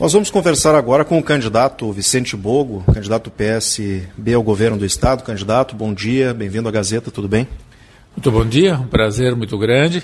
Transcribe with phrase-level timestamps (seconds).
[0.00, 5.22] Nós vamos conversar agora com o candidato Vicente Bogo, candidato PSB ao governo do Estado.
[5.22, 7.46] Candidato, bom dia, bem-vindo à Gazeta, tudo bem?
[8.10, 10.02] Muito bom dia, um prazer muito grande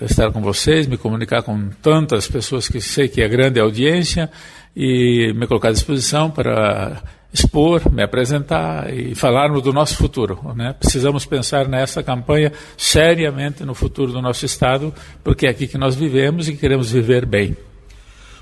[0.00, 4.28] estar com vocês, me comunicar com tantas pessoas que sei que é grande audiência
[4.74, 7.00] e me colocar à disposição para
[7.32, 10.52] expor, me apresentar e falarmos do nosso futuro.
[10.56, 10.74] Né?
[10.76, 14.92] Precisamos pensar nessa campanha seriamente no futuro do nosso Estado,
[15.22, 17.56] porque é aqui que nós vivemos e queremos viver bem.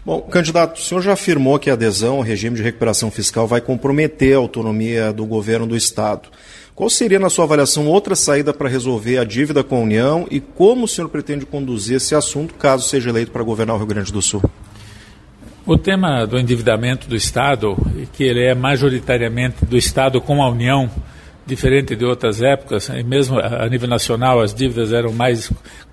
[0.05, 3.63] Bom, candidato, o senhor já afirmou que a adesão ao regime de recuperação fiscal vai
[3.63, 6.29] comprometer a autonomia do governo do Estado.
[6.75, 10.41] Qual seria, na sua avaliação, outra saída para resolver a dívida com a União e
[10.41, 14.13] como o senhor pretende conduzir esse assunto caso seja eleito para governar o Rio Grande
[14.13, 14.43] do Sul?
[15.65, 17.75] O tema do endividamento do Estado,
[18.13, 20.91] que ele é majoritariamente do Estado com a União,
[21.47, 25.51] diferente de outras épocas, e mesmo a nível nacional as dívidas eram mais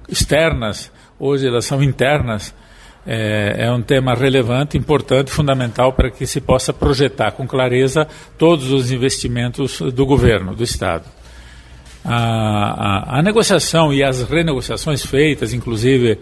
[0.09, 2.53] externas, hoje elas são internas
[3.05, 8.71] é, é, um tema relevante, importante, fundamental para que se possa projetar com clareza todos
[8.71, 11.05] os investimentos do governo, do Estado.
[12.03, 16.19] A, a, a negociação e as renegociações feitas, inclusive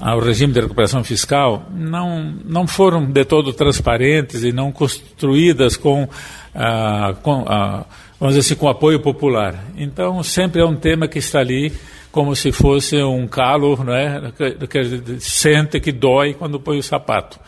[0.00, 6.08] ao regime de recuperação fiscal, não, não foram de todo transparentes e não construídas com,
[6.54, 7.84] ah, com ah,
[8.18, 9.64] vamos dizer assim, com apoio popular.
[9.76, 11.72] Então, sempre é um tema que está ali
[12.10, 14.32] como se fosse um calo né,
[14.68, 17.38] que, sente, que dói quando põe o sapato.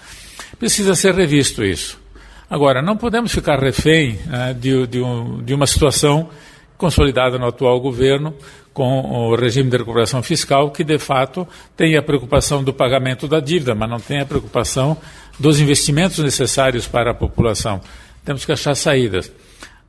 [0.59, 2.01] Precisa ser revisto isso.
[2.49, 6.29] Agora, não podemos ficar refém né, de, de, um, de uma situação
[6.77, 8.35] consolidada no atual governo,
[8.73, 11.47] com o regime de recuperação fiscal, que de fato
[11.77, 14.97] tem a preocupação do pagamento da dívida, mas não tem a preocupação
[15.39, 17.81] dos investimentos necessários para a população.
[18.25, 19.31] Temos que achar saídas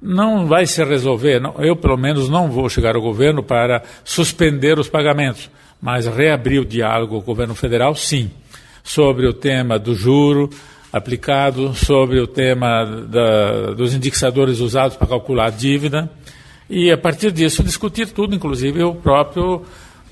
[0.04, 4.90] não vai se resolver, eu pelo menos não vou chegar ao governo para suspender os
[4.90, 5.50] pagamentos,
[5.82, 8.30] mas reabrir o diálogo com o governo federal, sim,
[8.84, 10.50] sobre o tema do juro
[10.92, 16.12] aplicado, sobre o tema da, dos indicadores usados para calcular a dívida,
[16.70, 19.64] e a partir disso discutir tudo, inclusive o próprio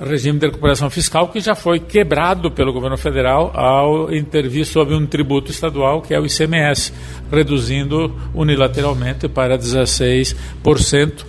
[0.05, 5.05] regime de recuperação fiscal que já foi quebrado pelo governo federal ao intervir sobre um
[5.05, 6.91] tributo estadual que é o ICMS,
[7.31, 11.25] reduzindo unilateralmente para 16%,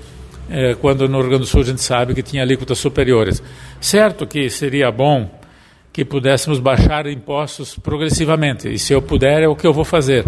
[0.51, 3.43] eh, quando no Rio Grande do Sul a gente sabe que tinha alíquotas superiores.
[3.81, 5.31] Certo que seria bom
[5.93, 10.25] que pudéssemos baixar impostos progressivamente, e se eu puder é o que eu vou fazer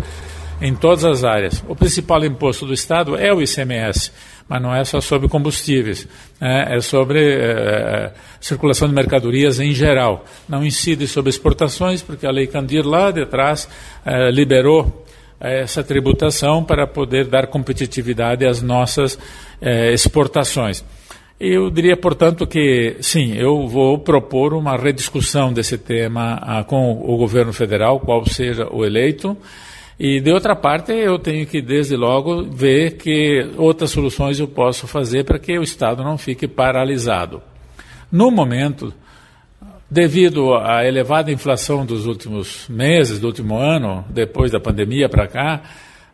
[0.61, 1.63] em todas as áreas.
[1.69, 4.11] O principal imposto do Estado é o ICMS
[4.49, 6.07] mas não é só sobre combustíveis,
[6.41, 10.25] é, é sobre é, circulação de mercadorias em geral.
[10.49, 13.69] Não incide sobre exportações, porque a Lei Candir lá de trás
[14.05, 15.05] é, liberou
[15.41, 19.19] essa tributação para poder dar competitividade às nossas
[19.93, 20.83] exportações.
[21.39, 27.17] Eu diria, portanto, que sim, eu vou propor uma rediscussão desse tema ah, com o
[27.19, 29.37] governo federal, qual seja o eleito,
[29.99, 34.87] e de outra parte, eu tenho que, desde logo, ver que outras soluções eu posso
[34.87, 37.41] fazer para que o Estado não fique paralisado.
[38.11, 38.93] No momento,
[39.89, 45.63] devido à elevada inflação dos últimos meses, do último ano, depois da pandemia para cá,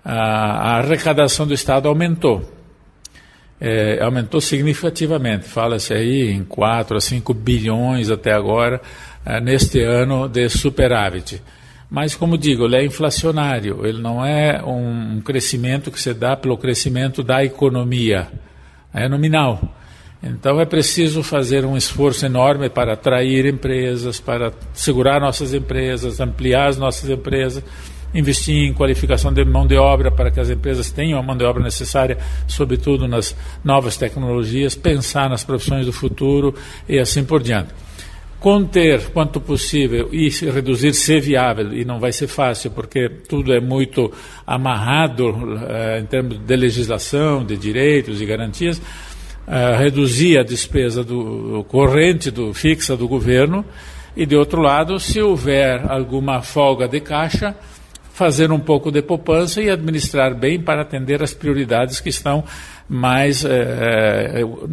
[0.05, 2.43] a, arrecadação do Estado aumentou.
[3.59, 5.47] É, aumentou significativamente.
[5.47, 8.81] Fala-se aí em 4 a 5 bilhões até agora,
[9.25, 11.43] é, neste ano de superávit.
[11.91, 16.57] Mas, como digo, ele é inflacionário, ele não é um crescimento que se dá pelo
[16.57, 18.29] crescimento da economia,
[18.95, 19.61] é nominal.
[20.23, 26.69] Então é preciso fazer um esforço enorme para atrair empresas, para segurar nossas empresas, ampliar
[26.69, 27.65] as nossas empresas,
[28.15, 31.45] investir em qualificação de mão de obra para que as empresas tenham a mão de
[31.45, 33.35] obra necessária, sobretudo nas
[33.65, 36.55] novas tecnologias, pensar nas profissões do futuro
[36.89, 37.71] e assim por diante
[38.41, 43.61] conter quanto possível e reduzir ser viável, e não vai ser fácil, porque tudo é
[43.61, 44.11] muito
[44.47, 51.65] amarrado uh, em termos de legislação, de direitos e garantias, uh, reduzir a despesa do
[51.69, 53.63] corrente, do fixa do governo,
[54.17, 57.55] e de outro lado, se houver alguma folga de caixa,
[58.13, 62.43] fazer um pouco de poupança e administrar bem para atender as prioridades que estão
[62.89, 63.49] mais uh,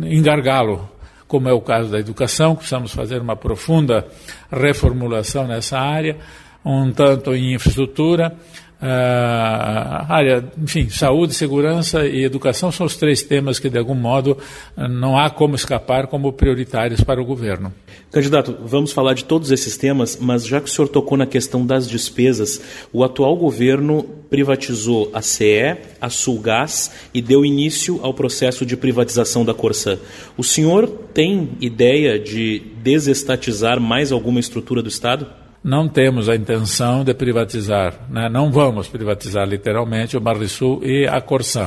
[0.04, 0.90] em gargalo
[1.28, 4.08] como é o caso da educação, precisamos fazer uma profunda
[4.52, 6.18] reformulação nessa área,
[6.64, 8.36] um tanto em infraestrutura,
[8.80, 14.38] Uh, área, enfim, saúde, segurança e educação são os três temas que, de algum modo,
[14.76, 17.74] não há como escapar como prioritários para o governo.
[18.12, 21.66] Candidato, vamos falar de todos esses temas, mas já que o senhor tocou na questão
[21.66, 22.62] das despesas,
[22.94, 29.44] o atual governo privatizou a CE, a Sulgás e deu início ao processo de privatização
[29.44, 29.98] da Corsã.
[30.38, 35.28] O senhor tem ideia de desestatizar mais alguma estrutura do Estado?
[35.68, 38.30] Não temos a intenção de privatizar, né?
[38.30, 41.66] não vamos privatizar literalmente o Banrisul e a Corsã.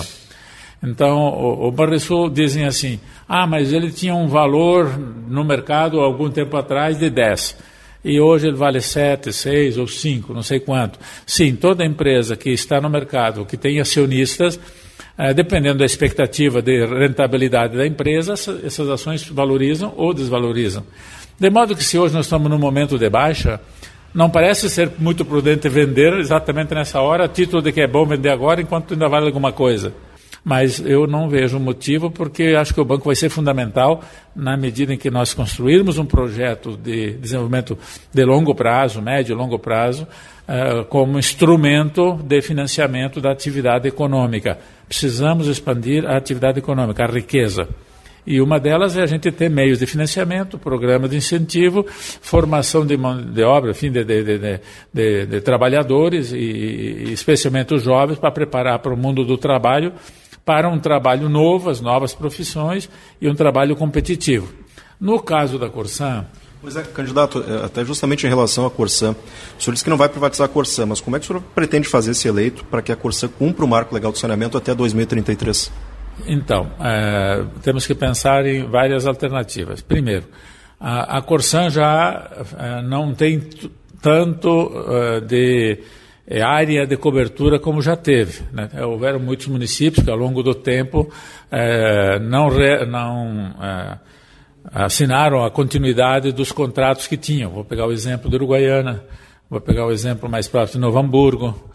[0.82, 2.98] Então, o, o Banrisul dizem assim,
[3.28, 4.98] ah, mas ele tinha um valor
[5.28, 7.58] no mercado algum tempo atrás de 10
[8.02, 10.98] e hoje ele vale 7, 6 ou 5, não sei quanto.
[11.26, 14.58] Sim, toda empresa que está no mercado, que tem acionistas,
[15.18, 20.86] eh, dependendo da expectativa de rentabilidade da empresa, essas ações valorizam ou desvalorizam.
[21.40, 23.58] De modo que se hoje nós estamos num momento de baixa,
[24.14, 28.04] não parece ser muito prudente vender exatamente nessa hora, a título de que é bom
[28.04, 29.90] vender agora enquanto ainda vale alguma coisa.
[30.44, 34.02] Mas eu não vejo motivo, porque acho que o banco vai ser fundamental
[34.36, 37.78] na medida em que nós construirmos um projeto de desenvolvimento
[38.12, 40.06] de longo prazo, médio e longo prazo,
[40.46, 44.58] uh, como instrumento de financiamento da atividade econômica.
[44.86, 47.66] Precisamos expandir a atividade econômica, a riqueza.
[48.26, 52.96] E uma delas é a gente ter meios de financiamento, programa de incentivo, formação de
[52.96, 54.60] mão de obra, enfim, de, de,
[54.92, 59.92] de, de trabalhadores, e, e, especialmente os jovens, para preparar para o mundo do trabalho,
[60.44, 62.88] para um trabalho novo, as novas profissões
[63.20, 64.52] e um trabalho competitivo.
[65.00, 66.26] No caso da Corsã,
[66.60, 69.16] Pois é, candidato, é, até justamente em relação à Corsã,
[69.58, 71.42] o senhor disse que não vai privatizar a Corsã, mas como é que o senhor
[71.54, 74.74] pretende fazer esse eleito para que a Corsã cumpra o marco legal do saneamento até
[74.74, 75.72] 2033?
[76.26, 79.80] Então, é, temos que pensar em várias alternativas.
[79.80, 80.26] Primeiro,
[80.78, 83.40] a, a Corsan já é, não tem
[84.00, 85.78] tanto é, de
[86.26, 88.42] é, área de cobertura como já teve.
[88.52, 88.70] Né?
[88.74, 91.12] É, houveram muitos municípios que, ao longo do tempo,
[91.50, 93.54] é, não, re, não
[94.72, 97.50] assinaram a continuidade dos contratos que tinham.
[97.50, 99.04] Vou pegar o exemplo de Uruguaiana,
[99.50, 101.70] vou pegar o exemplo mais próximo de Novo Hamburgo,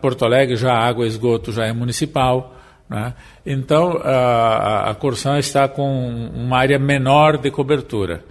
[0.00, 2.61] Porto Alegre já água e esgoto já é municipal.
[2.92, 3.14] Né?
[3.44, 8.24] Então, a, a está com uma área menor de cobertura.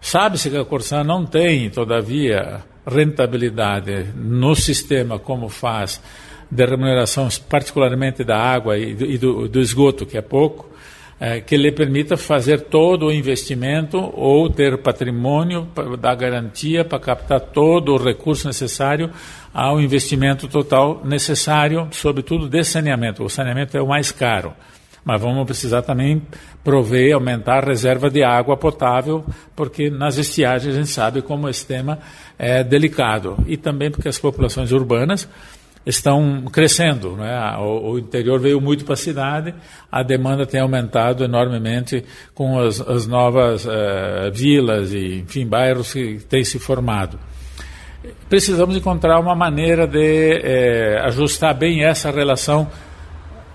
[0.00, 6.00] Sabe-se que a Corsan não tem, todavia, rentabilidade no sistema como faz
[6.50, 10.68] de remuneração, particularmente da água e do, e do, do esgoto, que é pouco,
[11.20, 16.98] é, que lhe permita fazer todo o investimento ou ter patrimônio para dar garantia para
[16.98, 19.10] captar todo o recurso necessário
[19.52, 23.22] ao investimento total necessário, sobretudo de saneamento.
[23.22, 24.52] O saneamento é o mais caro.
[25.04, 26.22] Mas vamos precisar também
[26.64, 29.22] prover, aumentar a reserva de água potável,
[29.54, 31.98] porque nas estiagens a gente sabe como esse tema
[32.38, 33.36] é delicado.
[33.46, 35.28] E também porque as populações urbanas
[35.86, 37.16] estão crescendo.
[37.16, 37.56] Né?
[37.58, 39.54] O, o, interior veio muito para a cidade,
[39.90, 42.04] a demanda tem aumentado enormemente
[42.34, 47.18] com as, as novas uh, vilas e, enfim, bairros que têm se formado
[48.28, 52.68] precisamos encontrar uma maneira de é, ajustar bem essa relação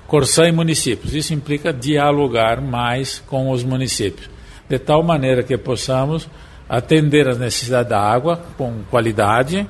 [0.07, 1.13] Corsã e municípios.
[1.13, 4.27] Isso implica dialogar mais com os municípios,
[4.67, 6.27] de tal maneira que possamos
[6.67, 9.67] atender às necessidades da água com qualidade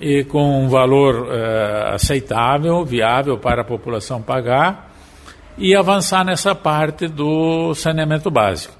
[0.00, 4.94] e com um valor é, aceitável, viável para a população pagar
[5.56, 8.78] e avançar nessa parte do saneamento básico.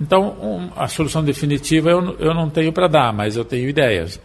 [0.00, 4.20] Então, um, a solução definitiva eu, eu não tenho para dar, mas eu tenho ideias.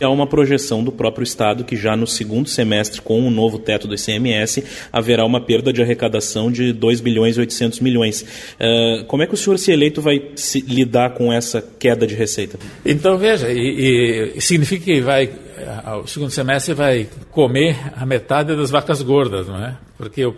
[0.00, 3.86] É uma projeção do próprio Estado que já no segundo semestre, com o novo teto
[3.86, 8.22] do ICMS, haverá uma perda de arrecadação de 2 bilhões e 800 milhões.
[8.60, 12.14] Uh, como é que o senhor, se eleito, vai se lidar com essa queda de
[12.14, 12.58] receita?
[12.84, 15.30] Então, veja, e, e significa que vai,
[16.02, 19.76] o segundo semestre vai comer a metade das vacas gordas, não é?
[19.96, 20.36] Porque eu,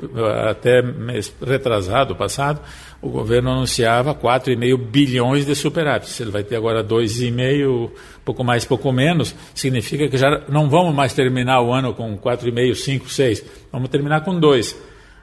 [0.48, 2.60] até mês retrasado, passado,
[3.00, 6.10] o governo anunciava 4,5 bilhões de superávit.
[6.10, 7.90] Se ele vai ter agora 2,5,
[8.24, 12.74] pouco mais, pouco menos, significa que já não vamos mais terminar o ano com 4,5,
[12.74, 13.44] 5, 6.
[13.72, 14.76] Vamos terminar com 2.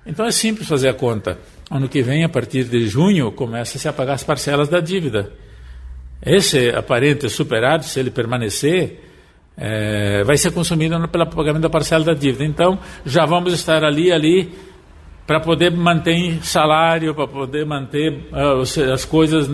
[0.05, 1.38] Então é simples fazer a conta.
[1.70, 5.31] Ano que vem, a partir de junho, começa-se a pagar as parcelas da dívida.
[6.24, 9.11] Esse aparente superávit, se ele permanecer,
[9.58, 12.46] é, vai ser consumido pelo pagamento da parcela da dívida.
[12.46, 14.51] Então, já vamos estar ali, ali
[15.31, 19.48] para poder manter salário, para poder manter uh, as coisas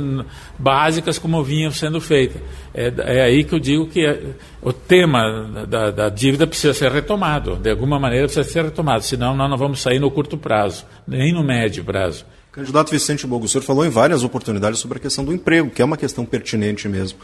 [0.58, 2.42] básicas como vinham sendo feitas.
[2.74, 4.20] É, é aí que eu digo que é,
[4.62, 9.36] o tema da, da, dívida precisa ser retomado, de alguma maneira precisa ser retomado, senão
[9.36, 12.26] nós não vamos sair no curto prazo, nem no médio prazo.
[12.52, 15.80] Candidato Vicente Bogo, o senhor falou em várias oportunidades sobre a questão do emprego, que
[15.80, 17.20] é uma questão pertinente mesmo.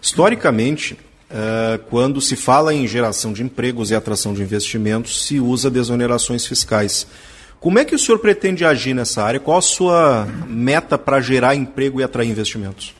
[0.00, 0.96] Historicamente,
[1.30, 6.46] uh, quando se fala em geração de empregos e atração de investimentos, se usa desonerações
[6.46, 7.06] fiscais.
[7.60, 9.40] Como é que o senhor pretende agir nessa área?
[9.40, 12.94] Qual a sua meta para gerar emprego e atrair investimentos?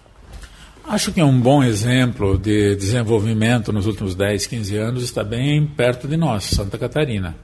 [0.84, 6.08] Acho que um bom exemplo de desenvolvimento nos últimos 10, 15 anos está bem perto
[6.08, 7.36] de nós, Santa Catarina.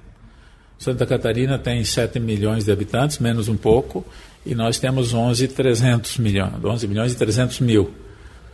[0.79, 4.05] Santa Catarina tem 7 milhões de habitantes, menos um pouco,
[4.45, 7.91] e nós temos 11, 300 milhões, 11 milhões e 300 mil.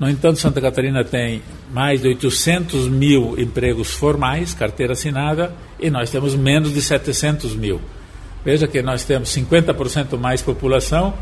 [0.00, 6.10] No entanto, Santa Catarina tem mais de 800 mil empregos formais, carteira assinada, e nós
[6.10, 7.78] temos menos de 700 mil.
[8.42, 11.12] Veja que nós temos 50% mais população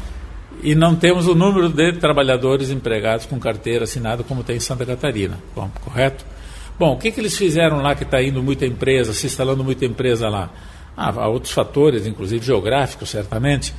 [0.62, 4.86] e não temos o número de trabalhadores empregados com carteira assinada como tem em Santa
[4.86, 5.40] Catarina,
[5.84, 6.24] correto?
[6.78, 9.84] Bom, o que, que eles fizeram lá que está indo muita empresa, se instalando muita
[9.84, 10.50] empresa lá?
[10.96, 13.74] Ah, há outros fatores, inclusive geográficos, certamente,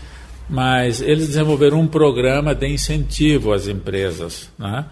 [0.50, 4.86] mas eles desenvolveram um programa de incentivo às empresas, né?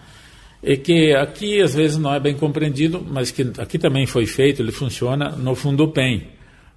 [0.62, 4.62] e que aqui às vezes não é bem compreendido, mas que aqui também foi feito,
[4.62, 6.22] ele funciona no Fundo PEN.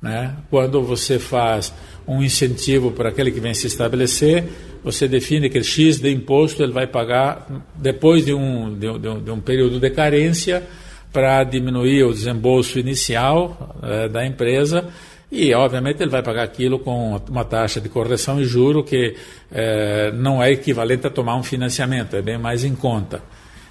[0.01, 0.35] Né?
[0.49, 1.73] Quando você faz
[2.07, 4.45] um incentivo para aquele que vem se estabelecer,
[4.83, 9.31] você define que X de imposto ele vai pagar depois de um, de, de, de
[9.31, 10.67] um período de carência
[11.13, 14.89] para diminuir o desembolso inicial eh, da empresa
[15.31, 19.15] e, obviamente, ele vai pagar aquilo com uma taxa de correção e juro que
[19.49, 23.23] eh, não é equivalente a tomar um financiamento, é bem mais em conta.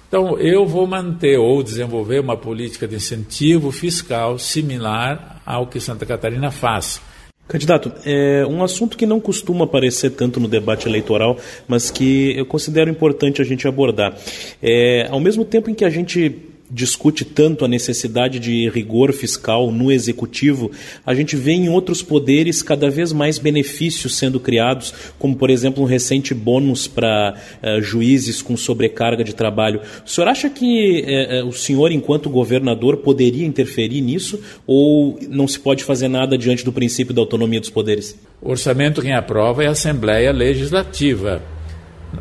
[0.07, 6.05] Então, eu vou manter ou desenvolver uma política de incentivo fiscal similar ao que Santa
[6.05, 6.99] Catarina faz.
[7.47, 11.37] Candidato, é um assunto que não costuma aparecer tanto no debate eleitoral,
[11.67, 14.17] mas que eu considero importante a gente abordar.
[14.63, 19.71] É, ao mesmo tempo em que a gente discute tanto a necessidade de rigor fiscal
[19.71, 20.71] no executivo,
[21.05, 25.83] a gente vê em outros poderes cada vez mais benefícios sendo criados, como por exemplo
[25.83, 29.81] um recente bônus para uh, juízes com sobrecarga de trabalho.
[30.05, 31.05] O senhor acha que
[31.43, 36.63] uh, o senhor, enquanto governador, poderia interferir nisso ou não se pode fazer nada diante
[36.63, 38.17] do princípio da autonomia dos poderes?
[38.41, 41.41] O orçamento quem aprova é a Assembleia Legislativa.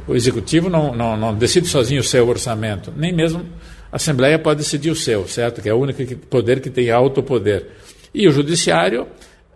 [0.07, 3.45] O Executivo não, não, não decide sozinho o seu orçamento, nem mesmo
[3.93, 5.61] a Assembleia pode decidir o seu, certo?
[5.61, 7.67] Que é o único poder que tem alto poder.
[8.15, 9.07] E o Judiciário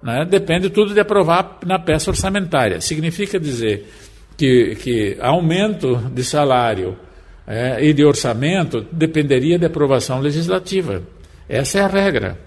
[0.03, 2.81] né, depende tudo de aprovar na peça orçamentária.
[2.81, 3.89] Significa dizer
[4.37, 6.97] que, que aumento de salário
[7.47, 11.03] é, e de orçamento dependeria de aprovação legislativa.
[11.49, 12.39] Essa é a regra.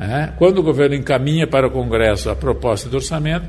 [0.00, 0.32] É.
[0.36, 3.46] Quando o governo encaminha para o Congresso a proposta de orçamento,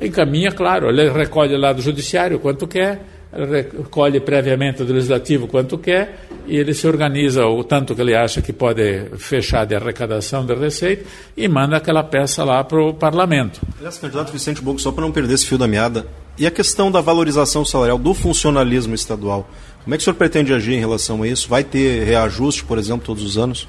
[0.00, 3.00] encaminha, claro, ele recolhe lá do Judiciário quanto quer
[3.32, 8.40] recolhe previamente do legislativo quanto quer e ele se organiza o tanto que ele acha
[8.40, 11.04] que pode fechar de arrecadação de receita
[11.36, 13.60] e manda aquela peça lá para o parlamento.
[13.76, 16.06] Aliás, candidato Vicente Boco, só para não perder esse fio da meada,
[16.38, 19.48] e a questão da valorização salarial do funcionalismo estadual,
[19.82, 21.48] como é que o senhor pretende agir em relação a isso?
[21.48, 23.68] Vai ter reajuste, por exemplo, todos os anos?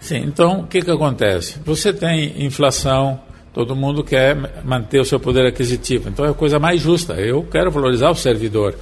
[0.00, 1.58] Sim, então o que, que acontece?
[1.64, 3.20] Você tem inflação,
[3.52, 7.14] todo mundo quer manter o seu poder aquisitivo, então é a coisa mais justa.
[7.14, 8.74] Eu quero valorizar o servidor.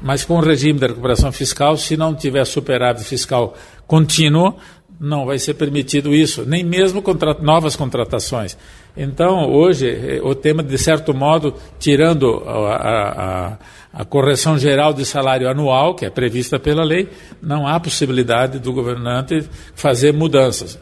[0.00, 3.54] Mas com o regime da recuperação fiscal, se não tiver superávit fiscal
[3.86, 4.54] contínuo,
[5.00, 8.56] não vai ser permitido isso, nem mesmo contra novas contratações.
[8.96, 13.58] Então, hoje, eh, o tema, de certo modo, tirando a, a,
[14.00, 17.08] a, correção geral de salário anual, que é prevista pela lei,
[17.40, 20.78] não há possibilidade do governante fazer mudanças.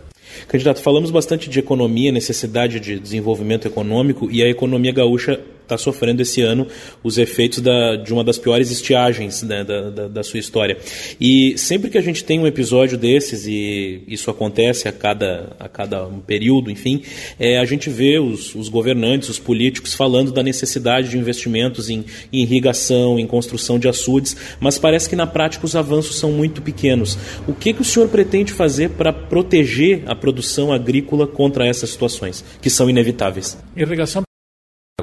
[0.48, 6.22] Candidato, falamos bastante de economia, necessidade de desenvolvimento econômico e a economia gaúcha está sofrendo
[6.22, 6.66] esse ano
[7.02, 10.78] os efeitos da, de uma das piores estiagens né, da, da, da, sua história.
[11.20, 15.68] E sempre que a gente tem um episódio desses, e isso acontece a cada, a
[15.68, 17.02] cada um período, enfim,
[17.38, 22.04] é, a gente vê os, os governantes, os políticos falando da necessidade de investimentos em,
[22.32, 26.62] em irrigação, em construção de açudes, mas parece que na prática os avanços são muito
[26.62, 27.18] pequenos.
[27.46, 32.44] O que, que o senhor pretende fazer para proteger a produção agrícola contra essas situações,
[32.62, 33.58] que são inevitáveis?
[33.76, 34.25] Irrigação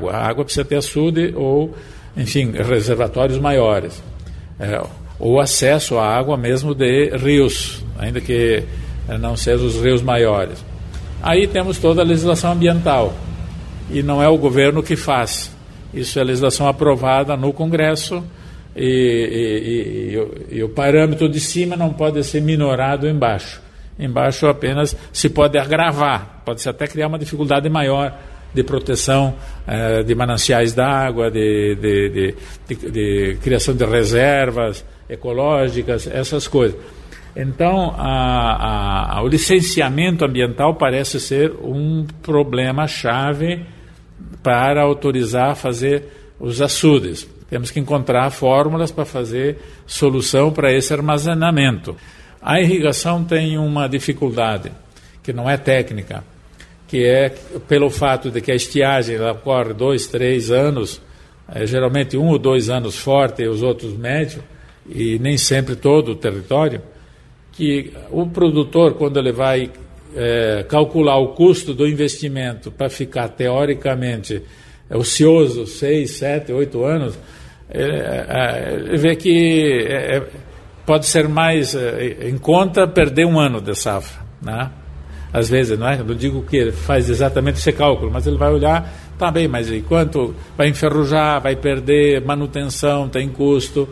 [0.09, 0.13] água.
[0.13, 1.73] A água precisa ter açude ou,
[2.15, 4.01] enfim, reservatórios maiores.
[4.59, 4.81] É,
[5.19, 8.63] ou acesso à água mesmo de rios, ainda que
[9.07, 10.63] é, não sejam os rios maiores.
[11.21, 13.13] Aí temos toda a legislação ambiental.
[13.89, 15.55] E não é o governo que faz.
[15.93, 18.23] Isso é legislação aprovada no Congresso
[18.75, 20.17] e,
[20.49, 23.61] e, e, e o parâmetro de cima não pode ser minorado embaixo.
[23.99, 28.17] Embaixo apenas se pode agravar, pode-se até criar uma dificuldade maior
[28.53, 29.35] de proteção
[29.67, 32.35] eh, de mananciais d'água, de, de,
[32.67, 36.77] de, de, criação de reservas ecológicas, essas coisas.
[37.35, 43.65] Então, a, a, o licenciamento ambiental parece ser um problema chave
[44.43, 46.03] para autorizar fazer
[46.39, 47.27] os açudes.
[47.49, 49.57] Temos que encontrar fórmulas para fazer
[49.87, 51.95] solução para esse armazenamento.
[52.41, 54.71] A irrigação tem uma dificuldade,
[55.23, 56.23] que não é técnica
[56.93, 57.33] que é
[57.67, 61.01] pelo fato de que a estiagem ocorre dois, três anos,
[61.51, 64.43] é, geralmente um ou dois anos forte e os outros médio,
[64.87, 66.83] e nem sempre todo o território,
[67.51, 69.71] que o produtor, quando ele vai
[70.15, 74.43] é, calcular o custo do investimento para ficar teoricamente
[74.87, 77.17] ocioso, seis, sete, oito anos,
[77.71, 80.27] ele, é, ele vê que é, é
[80.85, 84.69] pode ser mais em conta perder um ano de safra, né?
[85.33, 85.97] Às vezes, não é?
[85.97, 90.35] Não digo que faz exatamente esse cálculo, mas ele vai olhar, tá bem, mas enquanto
[90.55, 93.89] vai enferrujar, vai perder manutenção, tem custo,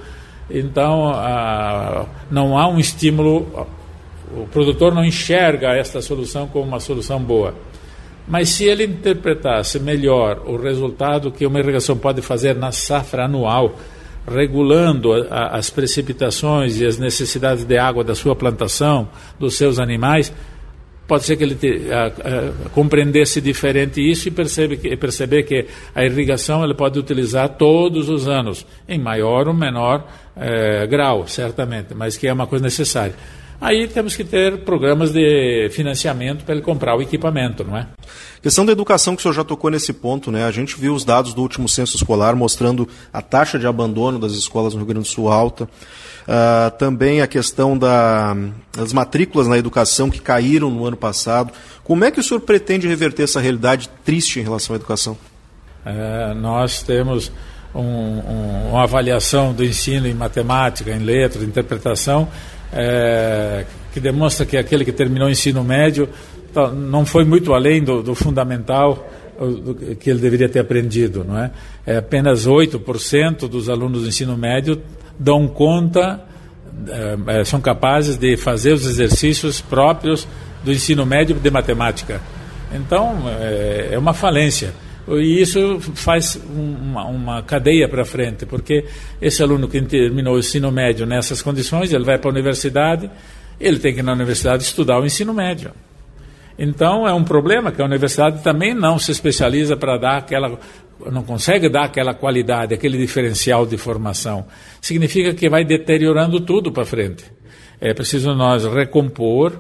[0.48, 3.68] então ah, não há um estímulo,
[4.36, 7.56] o produtor não enxerga esta solução como uma solução boa.
[8.28, 13.76] Mas se ele interpretasse melhor o resultado que uma irrigação pode fazer na safra anual,
[14.28, 20.32] regulando a, as precipitações e as necessidades de água da sua plantação, dos seus animais,
[21.12, 25.68] pode ser que ele te, a, a, compreendesse diferente isso e percebe que, perceber que
[25.94, 31.94] a irrigação ele pode utilizar todos os anos, em maior ou menor eh, grau, certamente,
[31.94, 33.14] mas que é uma coisa necessária.
[33.60, 37.88] Aí temos que ter programas de financiamento para ele comprar o equipamento, não é?
[38.42, 40.46] Questão da educação que o senhor já tocou nesse ponto, né?
[40.46, 44.32] A gente viu os dados do último censo escolar mostrando a taxa de abandono das
[44.32, 45.68] escolas no Rio Grande do Sul alta.
[46.22, 48.36] Uh, também a questão da,
[48.76, 51.52] das matrículas na educação que caíram no ano passado.
[51.84, 55.18] Como é que o senhor pretende reverter essa realidade triste em relação à educação?
[55.86, 57.32] É, nós temos
[57.74, 62.28] um, um, uma avaliação do ensino em matemática, em letras, interpretação,
[62.72, 66.08] é, que demonstra que aquele que terminou o ensino médio
[66.54, 69.10] tá, não foi muito além do, do fundamental
[70.00, 71.24] que ele deveria ter aprendido.
[71.24, 71.52] Não é?
[71.86, 74.80] é apenas 8% dos alunos do ensino médio
[75.20, 76.22] dão conta,
[76.88, 80.28] é, é, são capazes de fazer os exercícios próprios
[80.64, 82.22] do ensino médio de matemática.
[82.74, 84.74] Então, é, é uma falência.
[85.08, 88.86] E isso faz uma, uma cadeia para frente, porque
[89.22, 93.10] esse aluno que terminou o ensino médio nessas condições, ele vai para a universidade,
[93.60, 95.72] ele tem que ir na universidade estudar o ensino médio.
[96.58, 100.60] Então é um problema que a universidade também não se especializa para dar aquela,
[101.12, 104.46] não consegue dar aquela qualidade, aquele diferencial de formação.
[104.82, 107.24] Significa que vai deteriorando tudo para frente.
[107.80, 109.58] É preciso nós recompor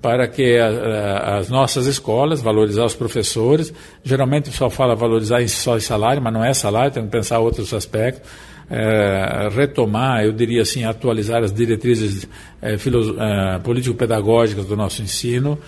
[0.00, 3.72] para que a, a, as nossas escolas, valorizar os professores,
[4.04, 7.74] geralmente o pessoal fala valorizar só salário, mas não é salário, tem que pensar outros
[7.74, 8.30] aspectos,
[8.70, 12.28] é, retomar, eu diria assim, atualizar as diretrizes
[12.60, 15.58] é, é, político-pedagógicas do nosso ensino,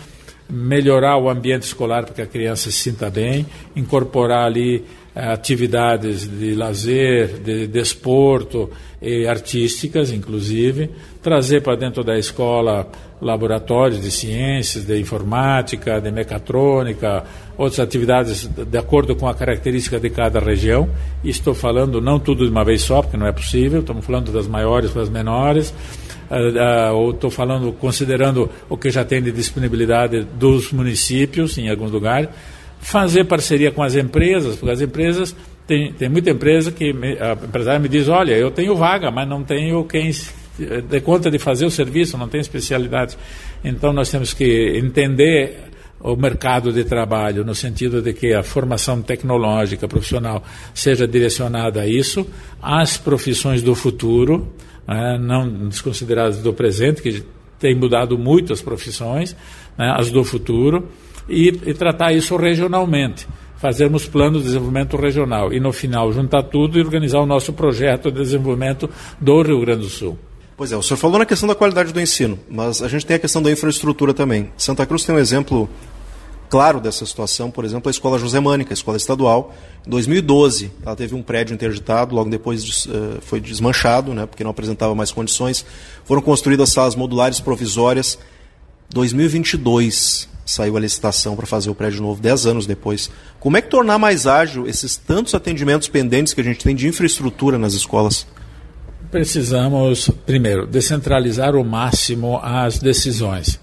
[0.48, 6.54] melhorar o ambiente escolar para que a criança se sinta bem, incorporar ali atividades de
[6.54, 10.90] lazer, de desporto e artísticas, inclusive,
[11.22, 12.88] trazer para dentro da escola
[13.20, 17.24] laboratórios de ciências, de informática, de mecatrônica,
[17.56, 20.88] outras atividades de acordo com a característica de cada região.
[21.24, 24.30] E estou falando não tudo de uma vez só, porque não é possível, estamos falando
[24.30, 25.74] das maiores para as menores.
[26.30, 31.70] Uh, uh, ou estou falando, considerando o que já tem de disponibilidade dos municípios, em
[31.70, 32.28] alguns lugares,
[32.80, 35.34] fazer parceria com as empresas, porque as empresas,
[35.66, 39.28] tem, tem muita empresa que me, a empresária me diz, olha, eu tenho vaga, mas
[39.28, 40.10] não tenho quem
[40.88, 43.16] dê conta de fazer o serviço, não tem especialidade.
[43.62, 45.68] Então nós temos que entender
[46.00, 51.86] o mercado de trabalho, no sentido de que a formação tecnológica profissional seja direcionada a
[51.86, 52.26] isso,
[52.62, 54.52] às profissões do futuro,
[54.86, 57.24] né, não desconsideradas do presente, que
[57.58, 59.34] tem mudado muito as profissões,
[59.76, 60.88] né, as do futuro,
[61.28, 63.26] e, e tratar isso regionalmente
[63.58, 68.10] fazermos plano de desenvolvimento regional e no final juntar tudo e organizar o nosso projeto
[68.10, 68.88] de desenvolvimento
[69.20, 70.18] do Rio Grande do Sul.
[70.56, 73.16] Pois é, o senhor falou na questão da qualidade do ensino, mas a gente tem
[73.16, 74.50] a questão da infraestrutura também.
[74.56, 75.68] Santa Cruz tem um exemplo
[76.48, 79.54] claro dessa situação, por exemplo, a Escola José Mânica, a escola estadual.
[79.86, 84.50] Em 2012, ela teve um prédio interditado, logo depois uh, foi desmanchado, né, porque não
[84.50, 85.64] apresentava mais condições.
[86.04, 88.18] Foram construídas salas modulares provisórias.
[88.90, 93.10] 2022, saiu a licitação para fazer o prédio novo, 10 anos depois.
[93.38, 96.88] Como é que tornar mais ágil esses tantos atendimentos pendentes que a gente tem de
[96.88, 98.26] infraestrutura nas escolas?
[99.10, 103.60] Precisamos, primeiro, descentralizar o máximo as decisões.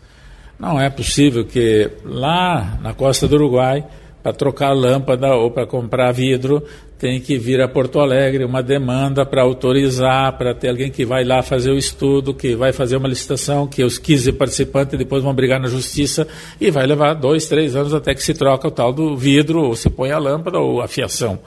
[0.59, 3.83] Não é possível que lá na costa do Uruguai,
[4.21, 6.63] para trocar lâmpada ou para comprar vidro,
[7.05, 11.23] tem que vir a Porto Alegre uma demanda para autorizar, para ter alguém que vai
[11.23, 15.31] lá fazer o estudo, que vai fazer uma licitação, que os 15 participantes depois vão
[15.31, 16.27] brigar na justiça
[16.59, 19.75] e vai levar dois, três anos até que se troca o tal do vidro, ou
[19.75, 21.37] se põe a lâmpada ou a fiação.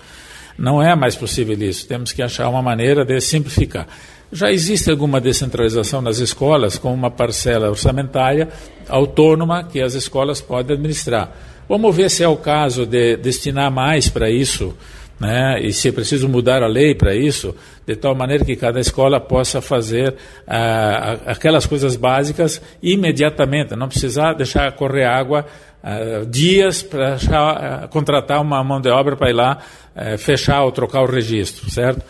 [0.56, 1.88] Não é mais possível isso.
[1.88, 3.88] Temos que achar uma maneira de simplificar.
[4.30, 8.48] Já existe alguma descentralização nas escolas, com uma parcela orçamentária
[8.88, 11.32] autônoma que as escolas podem administrar.
[11.68, 14.72] Vamos ver se é o caso de destinar mais para isso
[15.18, 15.60] né?
[15.60, 17.54] e se é preciso mudar a lei para isso,
[17.86, 20.14] de tal maneira que cada escola possa fazer
[20.46, 25.46] ah, aquelas coisas básicas imediatamente, não precisar deixar correr água
[25.82, 29.58] ah, dias para ah, contratar uma mão de obra para ir lá
[30.00, 32.04] eh, fechar ou trocar o registro, certo?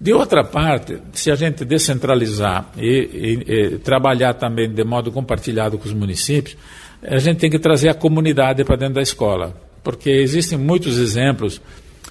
[0.00, 5.78] De outra parte, se a gente descentralizar e, e, e, trabalhar também de modo compartilhado
[5.78, 6.56] com os municípios,
[7.02, 11.60] a gente tem que trazer a comunidade para dentro da escola, porque existem muitos exemplos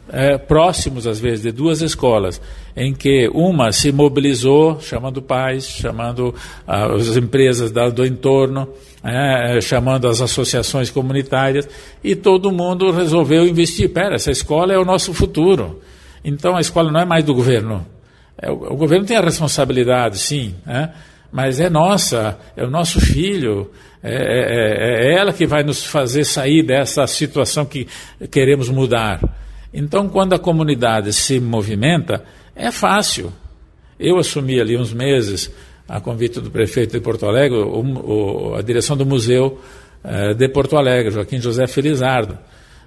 [0.09, 2.41] é, próximos, às vezes, de duas escolas,
[2.75, 6.33] em que uma se mobilizou, chamando pais, chamando
[6.67, 8.67] ah, as empresas da, do entorno,
[9.03, 11.67] é, chamando as associações comunitárias,
[12.03, 13.89] e todo mundo resolveu investir.
[13.89, 15.81] Pera, essa escola é o nosso futuro.
[16.23, 17.85] Então a escola não é mais do governo.
[18.37, 20.91] É, o, o, governo tem a responsabilidade, sim, né?
[21.31, 23.71] mas é nossa, é o nosso filho,
[24.03, 27.87] é, é, é, é ela que vai nos fazer sair dessa situação que
[28.29, 29.21] queremos mudar.
[29.73, 32.23] Então, quando a comunidade se movimenta,
[32.56, 33.32] é fácil.
[33.99, 35.51] Eu assumi ali uns meses,
[35.88, 39.60] a convite do prefeito de Porto Alegre, o, o, a direção do Museu
[40.04, 42.38] eh, de Porto Alegre, Joaquim José Felizardo.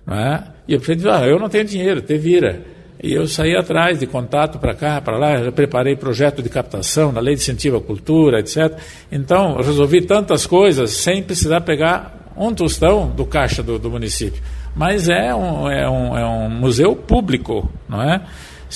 [0.07, 0.43] É?
[0.67, 2.62] E o prefeito disse, ah, eu não tenho dinheiro, te vira.
[3.03, 7.12] E eu saí atrás de contato para cá, para lá, já preparei projeto de captação
[7.12, 8.77] na lei de incentivo à cultura, etc.
[9.12, 14.43] Então, resolvi tantas coisas sem precisar pegar um tostão do caixa do, do município
[14.79, 18.23] mas é um, é, um, é um museu público, não é?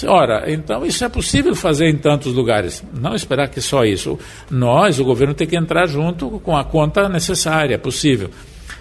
[0.04, 2.82] Ora, então isso é possível fazer em tantos lugares.
[2.92, 4.18] Não esperar que só isso.
[4.50, 8.30] Nós, o governo, tem que entrar junto com a conta necessária, é possível.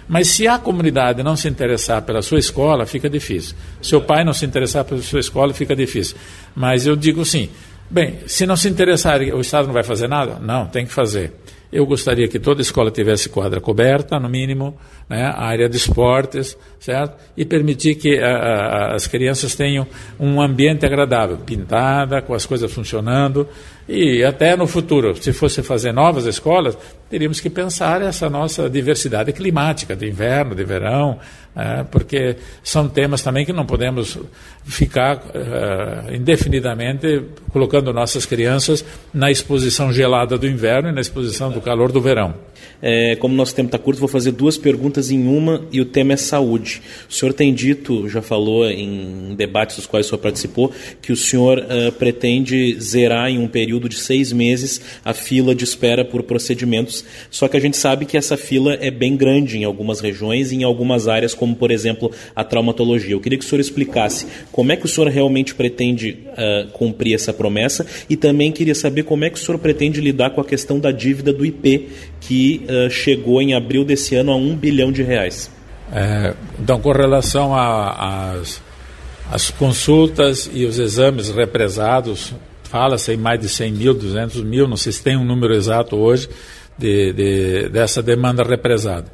[0.08, 3.54] Mas se a comunidade não se interessar pela sua escola, fica difícil.
[3.80, 6.16] Se o pai não se interessar pela sua escola, fica difícil.
[6.56, 7.48] Mas eu digo sim.
[7.88, 10.40] Bem, se não se interessar, o Estado não vai fazer nada?
[10.40, 11.34] Não, tem que fazer.
[11.72, 14.76] Eu gostaria que toda escola tivesse quadra coberta, no mínimo,
[15.08, 17.16] né, área de esportes, certo?
[17.34, 19.86] E permitir que a, a, as crianças tenham
[20.20, 23.48] um ambiente agradável, pintada, com as coisas funcionando.
[23.88, 26.78] E até no futuro, se fosse fazer novas escolas,
[27.10, 31.18] teríamos que pensar essa nossa diversidade climática, de inverno, de verão,
[31.54, 34.18] né, porque são temas também que não podemos
[34.64, 41.60] ficar uh, indefinidamente colocando nossas crianças na exposição gelada do inverno e na exposição do
[41.60, 42.34] calor do verão.
[42.82, 46.14] É, como nosso tempo está curto, vou fazer duas perguntas em uma e o tema
[46.14, 46.82] é saúde.
[47.08, 51.16] O senhor tem dito, já falou em debates dos quais o senhor participou, que o
[51.16, 56.24] senhor uh, pretende zerar em um período de seis meses a fila de espera por
[56.24, 57.04] procedimentos.
[57.30, 60.56] Só que a gente sabe que essa fila é bem grande em algumas regiões e
[60.56, 63.14] em algumas áreas, como por exemplo a traumatologia.
[63.14, 67.14] Eu queria que o senhor explicasse como é que o senhor realmente pretende uh, cumprir
[67.14, 70.44] essa promessa e também queria saber como é que o senhor pretende lidar com a
[70.44, 71.88] questão da dívida do IP,
[72.22, 75.50] que uh, chegou em abril desse ano a um bilhão de reais.
[75.92, 82.32] É, então, com relação às consultas e os exames represados,
[82.64, 85.96] fala-se em mais de 100 mil, 200 mil, não sei se tem um número exato
[85.96, 86.30] hoje,
[86.78, 89.06] de, de, dessa demanda represada.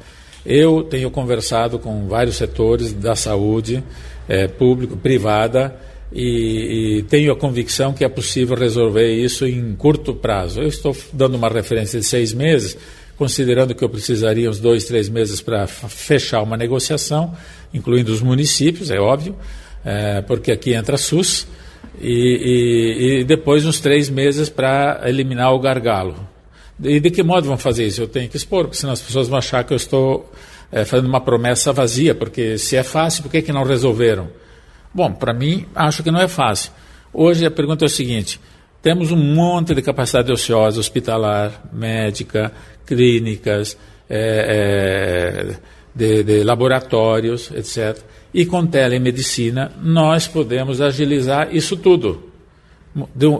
[0.45, 3.83] Eu tenho conversado com vários setores da saúde,
[4.27, 5.75] é, público, privada,
[6.11, 10.61] e, e, tenho a convicção que é possível resolver isso em curto prazo.
[10.61, 12.77] Eu estou dando uma referência de seis meses,
[13.15, 17.33] considerando que eu precisaria uns dois, três meses para fechar uma negociação,
[17.73, 19.35] incluindo os municípios, é óbvio,
[19.85, 21.47] é, porque aqui entra a SUS,
[22.01, 26.15] e, e, e depois uns três meses para eliminar o gargalo.
[26.81, 28.01] E de que modo vão fazer isso?
[28.01, 30.31] Eu tenho que expor, porque senão as pessoas vão achar que eu estou
[30.71, 34.29] é, fazendo uma promessa vazia, porque se é fácil, por que, que não resolveram?
[34.93, 36.71] Bom, para mim, acho que não é fácil.
[37.13, 38.39] Hoje a pergunta é o seguinte:
[38.81, 42.51] temos um monte de capacidade ociosa, hospitalar, médica,
[42.85, 43.77] clínicas,
[44.09, 45.55] é, é,
[45.93, 48.01] de, de laboratórios, etc.
[48.33, 52.31] E com telemedicina nós podemos agilizar isso tudo,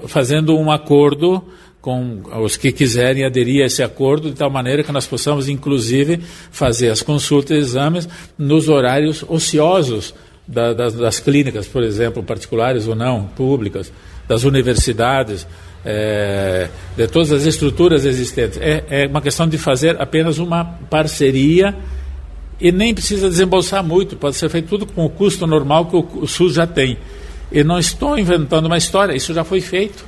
[0.07, 1.43] fazendo um acordo
[1.81, 6.19] com os que quiserem aderir a esse acordo, de tal maneira que nós possamos, inclusive,
[6.51, 10.13] fazer as consultas e exames nos horários ociosos
[10.49, 13.91] da, das, das, clínicas, por exemplo, particulares ou não, públicas,
[14.27, 15.45] das universidades,
[15.85, 18.57] é, de todas as estruturas existentes.
[18.59, 21.75] É, é uma questão de fazer apenas uma parceria
[22.59, 26.23] e nem precisa desembolsar muito, pode ser feito tudo com o custo normal que o,
[26.23, 26.97] o SUS já tem.
[27.51, 30.03] E não estou inventando uma história, isso já foi feito.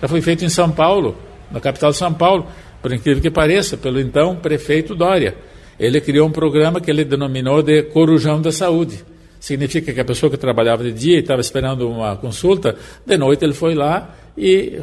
[0.00, 1.16] Já foi feito em São Paulo,
[1.50, 2.46] na capital de São Paulo,
[2.80, 5.34] por incrível que pareça, pelo então prefeito Dória.
[5.78, 9.11] Ele criou um programa que ele denominou de Corujão da Saúde.
[9.42, 13.44] Significa que a pessoa que trabalhava de dia e estava esperando uma consulta, de noite
[13.44, 14.80] ele foi lá e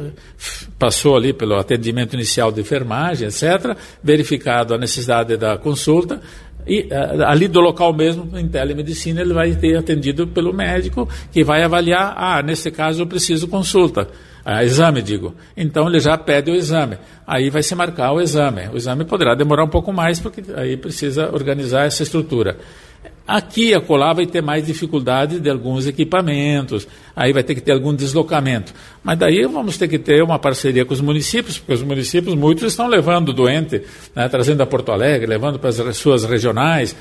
[0.78, 6.20] passou ali pelo atendimento inicial de enfermagem, etc., verificado a necessidade da consulta,
[6.66, 11.42] e uh, ali do local mesmo, em telemedicina, ele vai ter atendido pelo médico que
[11.42, 14.08] vai avaliar, ah, nesse caso eu preciso consulta.
[14.44, 15.34] Ah, exame, digo.
[15.56, 16.98] Então ele já pede o exame.
[17.26, 18.68] Aí vai se marcar o exame.
[18.74, 22.58] O exame poderá demorar um pouco mais, porque aí precisa organizar essa estrutura.
[23.26, 27.72] Aqui a colar vai ter mais dificuldade de alguns equipamentos, aí vai ter que ter
[27.72, 28.72] algum deslocamento.
[29.04, 32.64] Mas daí vamos ter que ter uma parceria com os municípios, porque os municípios, muitos
[32.64, 33.82] estão levando o doente,
[34.16, 36.96] né, trazendo a Porto Alegre, levando para as suas regionais.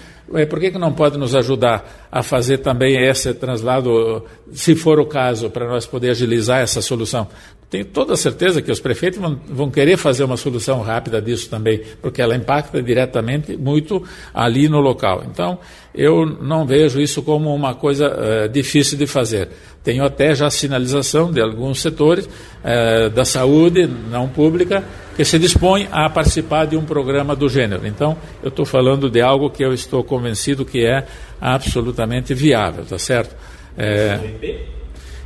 [0.47, 5.07] Por que, que não pode nos ajudar a fazer também esse traslado, se for o
[5.07, 7.27] caso, para nós poder agilizar essa solução?
[7.69, 11.79] Tenho toda a certeza que os prefeitos vão, querer fazer uma solução rápida disso também,
[12.01, 14.03] porque ela impacta diretamente muito
[14.33, 15.23] ali no local.
[15.29, 15.59] Então,
[15.93, 19.49] eu não vejo isso como uma coisa uh, difícil de fazer.
[19.83, 24.83] Tenho até já sinalização de alguns setores uh, da saúde não pública
[25.15, 27.85] que se dispõem a participar de um programa do gênero.
[27.85, 31.05] Então, eu estou falando de algo que eu estou convencido que é
[31.39, 33.35] absolutamente viável, tá certo?
[33.77, 34.19] É,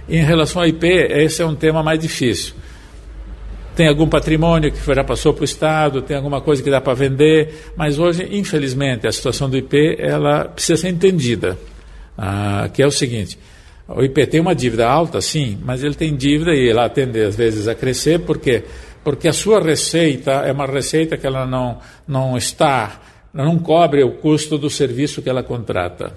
[0.07, 2.53] em relação ao IP, esse é um tema mais difícil.
[3.75, 6.93] Tem algum patrimônio que já passou para o Estado, tem alguma coisa que dá para
[6.93, 11.57] vender, mas hoje, infelizmente, a situação do IP ela precisa ser entendida.
[12.15, 13.39] Ah, que é o seguinte:
[13.87, 17.35] o IP tem uma dívida alta, sim, mas ele tem dívida e ela tende às
[17.35, 18.63] vezes a crescer, por quê?
[19.03, 23.01] Porque a sua receita é uma receita que ela não, não está,
[23.33, 26.13] não cobre o custo do serviço que ela contrata.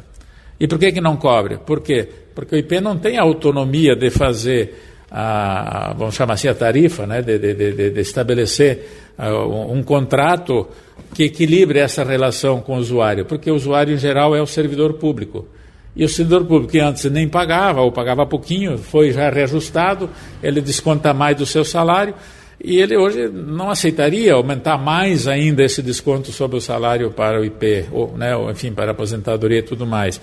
[0.58, 1.58] E por que, que não cobre?
[1.58, 2.08] Por quê?
[2.34, 4.74] Porque o IP não tem autonomia de fazer,
[5.10, 7.22] a, vamos chamar assim, a tarifa, né?
[7.22, 10.66] de, de, de, de estabelecer uh, um contrato
[11.14, 14.94] que equilibre essa relação com o usuário, porque o usuário, em geral, é o servidor
[14.94, 15.46] público.
[15.94, 20.10] E o servidor público, que antes nem pagava, ou pagava pouquinho, foi já reajustado,
[20.42, 22.14] ele desconta mais do seu salário,
[22.62, 27.44] e ele hoje não aceitaria aumentar mais ainda esse desconto sobre o salário para o
[27.44, 30.20] IP, ou, né, ou enfim, para a aposentadoria e tudo mais.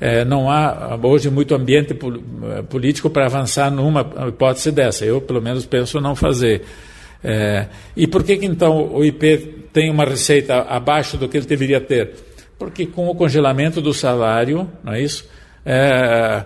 [0.00, 1.96] É, não há hoje muito ambiente
[2.68, 5.06] político para avançar numa hipótese dessa.
[5.06, 6.62] Eu, pelo menos, penso não fazer.
[7.24, 11.46] É, e por que, que então o IP tem uma receita abaixo do que ele
[11.46, 12.10] deveria ter?
[12.58, 15.28] Porque com o congelamento do salário, não é isso?
[15.64, 16.44] É,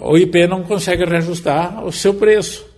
[0.00, 2.71] o IP não consegue reajustar o seu preço.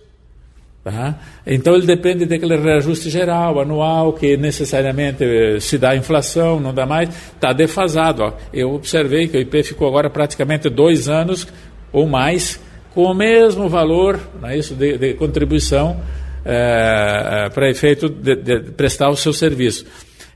[0.85, 1.15] Tá?
[1.47, 6.85] Então ele depende daquele reajuste geral, anual, que necessariamente eh, se dá inflação, não dá
[6.85, 8.21] mais, está defasado.
[8.21, 8.33] Ó.
[8.53, 11.47] Eu observei que o IP ficou agora praticamente dois anos
[11.91, 12.61] ou mais
[12.93, 15.99] com o mesmo valor é isso, de, de contribuição
[16.45, 19.87] é, para efeito de, de, prestar o seu serviço.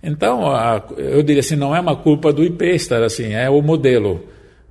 [0.02, 3.62] Então, a, eu diria assim, não é uma culpa do IP estar assim, é o
[3.62, 4.28] modelo.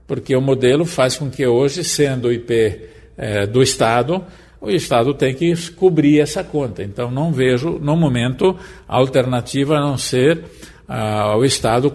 [0.08, 2.80] Porque o modelo faz com que hoje, sendo o IP
[3.16, 4.24] é, do Estado,
[4.60, 6.82] o Estado tem que cobrir essa conta.
[6.82, 8.56] Então, não vejo, no momento,
[8.88, 10.44] alternativa a não ser
[10.88, 11.90] uh, o Estado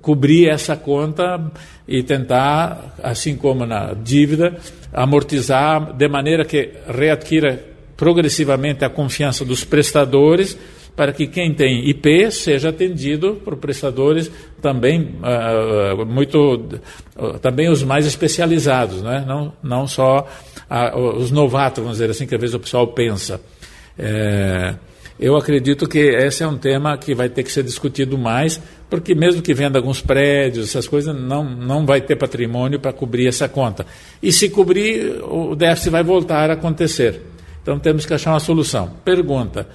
[0.00, 1.50] cobrir essa conta
[1.86, 4.56] e tentar, assim como na dívida,
[4.92, 7.64] amortizar de maneira que readquira
[7.96, 10.56] progressivamente a confiança dos prestadores
[10.96, 14.30] para que quem tem IP seja atendido por prestadores
[14.62, 16.64] também uh, muito
[17.16, 19.24] uh, também os mais especializados, né?
[19.26, 20.28] não, não só
[20.70, 23.40] uh, os novatos, vamos dizer assim, que às vezes o pessoal pensa.
[23.98, 24.74] É,
[25.18, 29.14] eu acredito que esse é um tema que vai ter que ser discutido mais, porque
[29.14, 33.48] mesmo que venda alguns prédios, essas coisas, não, não vai ter patrimônio para cobrir essa
[33.48, 33.86] conta.
[34.20, 37.20] E se cobrir, o déficit vai voltar a acontecer.
[37.62, 38.90] Então temos que achar uma solução.
[39.04, 39.68] Pergunta: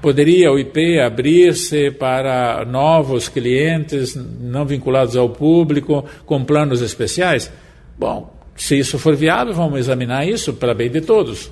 [0.00, 7.50] Poderia o IP abrir-se para novos clientes não vinculados ao público com planos especiais?
[7.98, 11.50] Bom, se isso for viável, vamos examinar isso para bem de todos,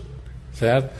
[0.52, 0.90] certo?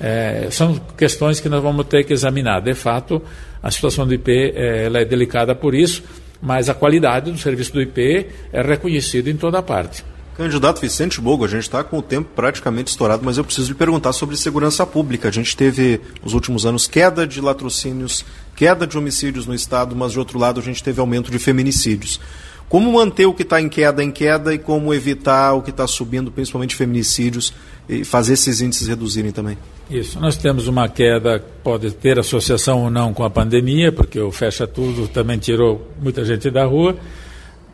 [0.00, 2.60] É, são questões que nós vamos ter que examinar.
[2.60, 3.22] De fato,
[3.62, 6.02] a situação do IP é, ela é delicada por isso,
[6.42, 10.04] mas a qualidade do serviço do IP é reconhecida em toda parte.
[10.36, 13.74] Candidato Vicente Bogo, a gente está com o tempo praticamente estourado, mas eu preciso lhe
[13.74, 15.28] perguntar sobre segurança pública.
[15.28, 18.22] A gente teve, nos últimos anos, queda de latrocínios,
[18.54, 22.20] queda de homicídios no Estado, mas, de outro lado, a gente teve aumento de feminicídios.
[22.68, 25.86] Como manter o que está em queda em queda e como evitar o que está
[25.86, 27.54] subindo, principalmente feminicídios,
[27.88, 29.56] e fazer esses índices reduzirem também?
[29.88, 30.20] Isso.
[30.20, 34.66] Nós temos uma queda, pode ter associação ou não com a pandemia, porque o fecha
[34.66, 36.94] tudo também tirou muita gente da rua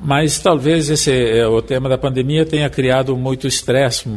[0.02, 4.08] mas talvez esse é, o tema da pandemia tenha criado muito estresse.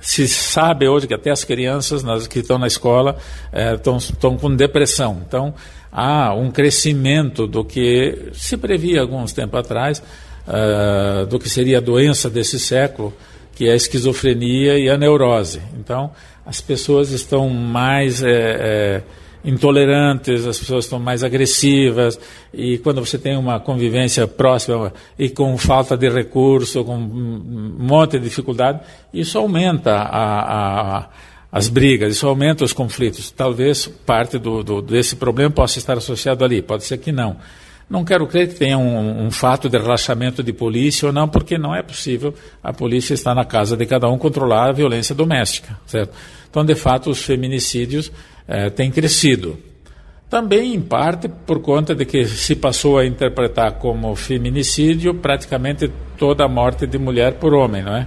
[0.00, 3.18] Se sabe hoje que até as crianças nas, que estão na escola
[3.52, 3.98] estão
[4.32, 5.22] é, com depressão.
[5.26, 5.54] Então,
[5.92, 10.02] há um crescimento do que se previa alguns tempos atrás,
[10.48, 13.12] uh, do que seria a doença desse século,
[13.54, 15.60] que é a esquizofrenia e a neurose.
[15.78, 16.10] Então,
[16.44, 18.22] as pessoas estão mais.
[18.22, 19.02] É,
[19.44, 22.18] intolerantes, as pessoas estão mais agressivas,
[22.52, 28.18] e quando você tem uma convivência próxima e com falta de recurso, com um monte
[28.18, 28.80] de dificuldade,
[29.12, 31.08] isso aumenta a, a,
[31.52, 33.30] as brigas, isso aumenta os conflitos.
[33.30, 37.36] Talvez parte do, do, desse problema possa estar associado ali, pode ser que não.
[37.88, 41.58] Não quero crer que tenha um, um, fato de relaxamento de polícia ou não, porque
[41.58, 45.78] não é possível a polícia estar na casa de cada um controlar a violência doméstica,
[45.86, 46.14] certo?
[46.48, 48.10] Então, de fato, os feminicídios
[48.46, 49.58] eh, têm crescido.
[50.28, 56.44] Também, em parte, por conta de que se passou a interpretar como feminicídio praticamente toda
[56.44, 58.06] a morte de mulher por homem, não é?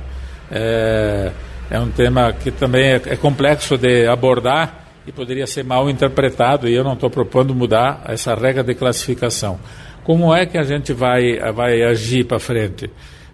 [0.51, 1.31] É,
[1.69, 6.67] é um tema que também é, é complexo de abordar e poderia ser mal interpretado,
[6.67, 9.57] e eu não estou propondo mudar essa regra de classificação.
[10.03, 12.89] Como é que a gente vai, vai agir para frente?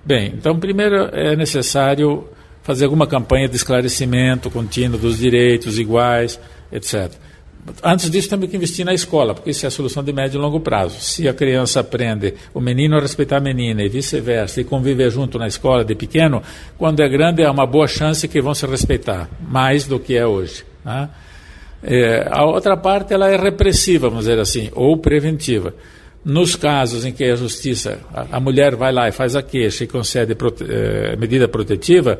[0.06, 2.28] Bem, então, primeiro é necessário
[2.62, 6.40] fazer alguma campanha de esclarecimento contínuo dos direitos iguais,
[6.74, 7.14] etc.
[7.82, 10.42] Antes disso, temos que investir na escola, porque isso é a solução de médio e
[10.42, 11.00] longo prazo.
[11.00, 15.40] Se a criança aprende o menino a respeitar a menina e vice-versa, e conviver junto
[15.40, 16.44] na escola de pequeno,
[16.78, 20.28] quando é grande, é uma boa chance que vão se respeitar, mais do que é
[20.28, 20.66] hoje.
[20.84, 21.10] Né?
[21.82, 25.74] É, a outra parte ela é repressiva, vamos dizer assim, ou preventiva.
[26.24, 29.86] Nos casos em que a justiça, a, a mulher vai lá e faz a queixa
[29.86, 32.20] e concede prote, é, medida protetiva,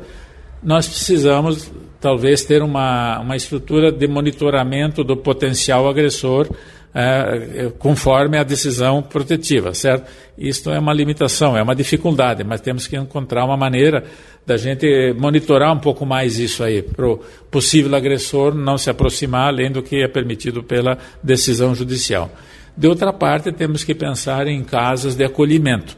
[0.62, 1.70] nós precisamos
[2.04, 6.46] talvez ter uma, uma estrutura de monitoramento do potencial agressor
[6.94, 10.06] é, conforme a decisão protetiva, certo?
[10.36, 14.04] Isto é uma limitação, é uma dificuldade, mas temos que encontrar uma maneira
[14.44, 19.48] da gente monitorar um pouco mais isso aí, para o possível agressor não se aproximar
[19.48, 22.30] além do que é permitido pela decisão judicial.
[22.76, 25.96] De outra parte, temos que pensar em casas de acolhimento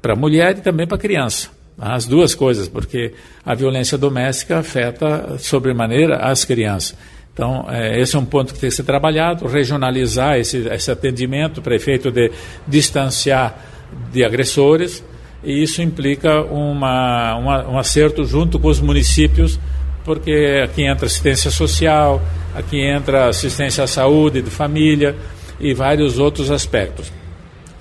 [0.00, 1.57] para mulher e também para criança.
[1.78, 3.12] As duas coisas, porque
[3.46, 6.96] a violência doméstica afeta sobremaneira as crianças.
[7.32, 11.62] Então, é, esse é um ponto que tem que ser trabalhado, regionalizar esse, esse atendimento
[11.62, 12.32] para efeito de
[12.66, 13.64] distanciar
[14.12, 15.04] de agressores,
[15.44, 19.58] e isso implica uma, uma, um acerto junto com os municípios,
[20.04, 22.20] porque aqui entra assistência social,
[22.56, 25.14] aqui entra assistência à saúde de família
[25.60, 27.12] e vários outros aspectos.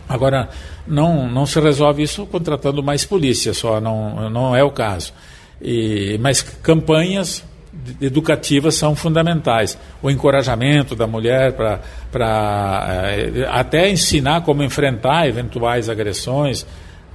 [0.07, 0.49] Agora,
[0.87, 5.13] não, não se resolve isso contratando mais polícia só, não, não é o caso.
[5.61, 7.43] E, mas campanhas
[8.01, 9.77] educativas são fundamentais.
[10.01, 11.81] O encorajamento da mulher para
[13.11, 16.65] eh, até ensinar como enfrentar eventuais agressões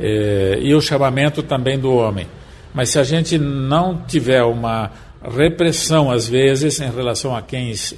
[0.00, 2.26] eh, e o chamamento também do homem.
[2.74, 4.90] Mas se a gente não tiver uma
[5.36, 7.94] repressão, às vezes, em relação a quem se,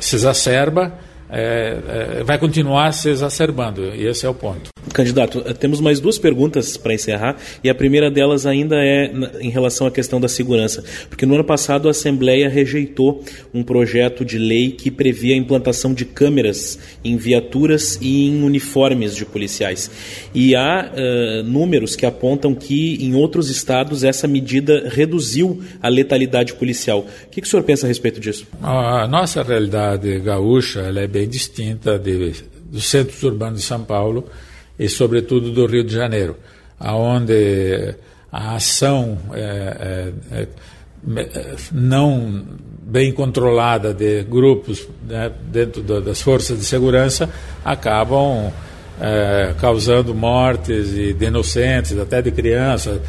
[0.00, 0.94] se exacerba,
[1.30, 4.70] é, é, vai continuar se exacerbando, e esse é o ponto.
[4.88, 9.50] Candidato, eh, temos mais duas perguntas para encerrar, e a primeira delas ainda é em
[9.50, 13.22] relação à questão da segurança, porque no ano passado a Assembleia rejeitou
[13.52, 19.14] um projeto de lei que previa a implantação de câmeras em viaturas e em uniformes
[19.14, 19.90] de policiais.
[20.34, 26.54] E há uh, números que apontam que em outros estados essa medida reduziu a letalidade
[26.54, 27.00] policial.
[27.00, 28.46] O que, que o senhor pensa a respeito disso?
[28.62, 32.34] A nossa realidade gaúcha é bem distinta de,
[32.70, 34.24] dos centros urbanos de São Paulo
[34.78, 36.36] e, sobretudo, do Rio de Janeiro,
[36.78, 37.94] aonde
[38.30, 42.44] a ação é, é, é, não
[42.82, 47.28] bem controlada de grupos né, dentro das forças de segurança
[47.64, 48.52] acabam
[49.00, 53.00] é, causando mortes e de inocentes, até de crianças,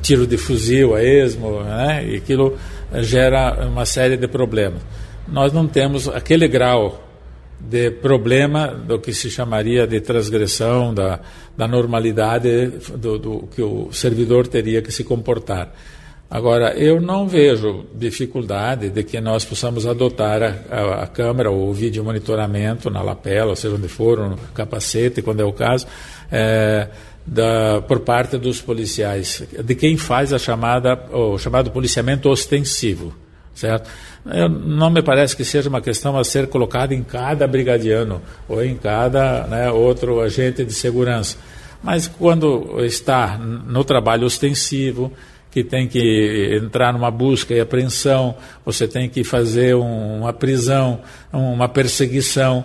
[0.00, 2.56] tiro de fuzil, a esmo, né, e aquilo
[3.00, 4.80] gera uma série de problemas.
[5.28, 7.03] Nós não temos aquele grau
[7.68, 11.20] de problema do que se chamaria de transgressão da,
[11.56, 15.72] da normalidade do, do, que o servidor teria que se comportar.
[16.30, 21.68] Agora, eu não vejo dificuldade de que nós possamos adotar a, a, a câmera ou
[21.70, 25.86] o vídeo monitoramento na lapela, ou seja onde for, no capacete, quando é o caso,
[26.32, 26.88] é,
[27.26, 33.23] da, por parte dos policiais, de quem faz a chamada, o chamado policiamento ostensivo
[33.54, 33.88] certo?
[34.26, 38.62] Eu, não me parece que seja uma questão a ser colocada em cada brigadiano ou
[38.64, 41.36] em cada né, outro agente de segurança.
[41.82, 45.12] Mas quando está no trabalho ostensivo,
[45.50, 51.00] que tem que entrar numa busca e apreensão, você tem que fazer um, uma prisão,
[51.32, 52.64] uma perseguição.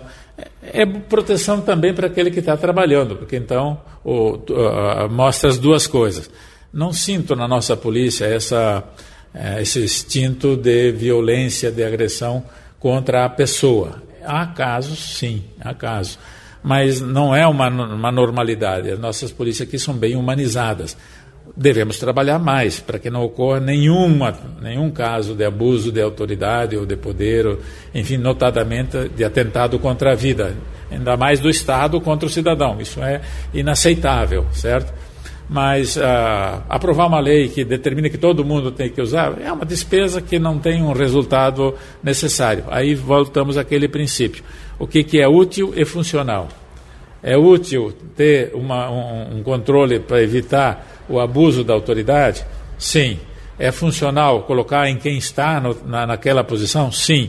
[0.62, 5.56] É, é proteção também para aquele que está trabalhando, porque então o, uh, mostra as
[5.56, 6.28] duas coisas.
[6.72, 8.82] Não sinto na nossa polícia essa
[9.34, 12.44] é, esse instinto de violência, de agressão
[12.78, 14.02] contra a pessoa.
[14.24, 16.18] Há casos, sim, há casos.
[16.62, 18.90] Mas não é uma, uma normalidade.
[18.90, 20.96] As nossas polícias aqui são bem humanizadas.
[21.56, 26.86] Devemos trabalhar mais para que não ocorra nenhuma, nenhum caso de abuso de autoridade ou
[26.86, 27.58] de poder, ou,
[27.94, 30.54] enfim, notadamente de atentado contra a vida,
[30.90, 32.80] ainda mais do Estado contra o cidadão.
[32.80, 33.20] Isso é
[33.52, 34.92] inaceitável, certo?
[35.50, 36.00] Mas uh,
[36.68, 40.38] aprovar uma lei que determina que todo mundo tem que usar é uma despesa que
[40.38, 42.62] não tem um resultado necessário.
[42.70, 44.44] Aí voltamos àquele princípio.
[44.78, 46.46] O que, que é útil e funcional?
[47.20, 52.46] É útil ter uma, um, um controle para evitar o abuso da autoridade?
[52.78, 53.18] Sim.
[53.58, 56.92] É funcional colocar em quem está no, na, naquela posição?
[56.92, 57.28] Sim.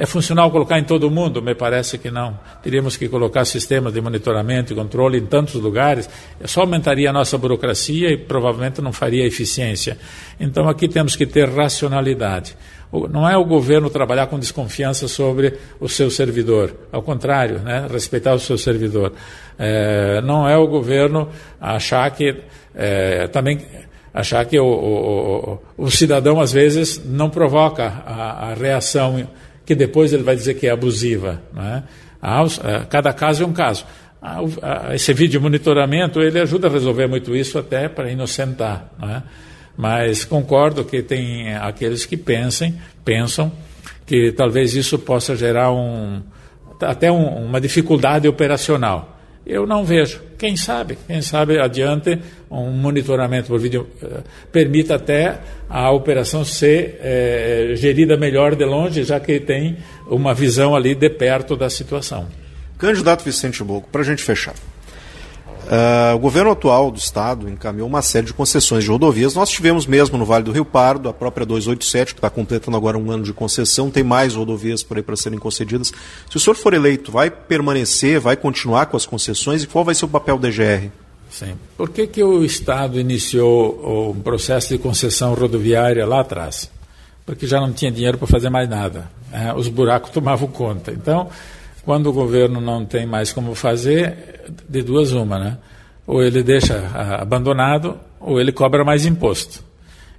[0.00, 1.42] É funcional colocar em todo mundo?
[1.42, 2.40] Me parece que não.
[2.62, 6.08] Teríamos que colocar sistemas de monitoramento e controle em tantos lugares.
[6.46, 9.98] Só aumentaria a nossa burocracia e provavelmente não faria eficiência.
[10.40, 12.56] Então aqui temos que ter racionalidade.
[13.10, 16.74] Não é o governo trabalhar com desconfiança sobre o seu servidor.
[16.90, 17.86] Ao contrário, né?
[17.92, 19.12] respeitar o seu servidor.
[19.58, 21.28] É, não é o governo
[21.60, 22.36] achar que
[22.74, 23.60] é, também
[24.14, 29.28] achar que o, o, o, o, cidadão às vezes não provoca a, a reação
[29.70, 31.40] que depois ele vai dizer que é abusiva.
[31.52, 31.84] Né?
[32.88, 33.86] Cada caso é um caso.
[34.92, 38.90] Esse vídeo de monitoramento ele ajuda a resolver muito isso até para inocentar.
[38.98, 39.22] Né?
[39.76, 43.52] Mas concordo que tem aqueles que pensem, pensam
[44.04, 46.20] que talvez isso possa gerar um,
[46.82, 49.19] até um, uma dificuldade operacional.
[49.46, 50.20] Eu não vejo.
[50.38, 50.98] Quem sabe?
[51.06, 52.18] Quem sabe adiante
[52.50, 54.22] um monitoramento por vídeo uh,
[54.52, 55.38] permita até
[55.68, 61.08] a operação ser uh, gerida melhor de longe, já que tem uma visão ali de
[61.10, 62.28] perto da situação.
[62.78, 64.54] Candidato Vicente Boco, para a gente fechar.
[65.70, 69.36] Uh, o governo atual do estado encaminhou uma série de concessões de rodovias.
[69.36, 72.98] Nós tivemos mesmo no Vale do Rio Pardo, a própria 287, que está completando agora
[72.98, 75.92] um ano de concessão, tem mais rodovias por aí para serem concedidas.
[76.28, 79.94] Se o senhor for eleito, vai permanecer, vai continuar com as concessões e qual vai
[79.94, 80.90] ser o papel do DGR?
[81.30, 81.54] Sim.
[81.76, 86.68] Por que, que o Estado iniciou um processo de concessão rodoviária lá atrás?
[87.24, 89.08] Porque já não tinha dinheiro para fazer mais nada.
[89.30, 89.54] Né?
[89.54, 90.90] Os buracos tomavam conta.
[90.90, 91.28] Então,
[91.84, 95.58] quando o governo não tem mais como fazer, de duas uma, né?
[96.06, 99.64] Ou ele deixa abandonado, ou ele cobra mais imposto.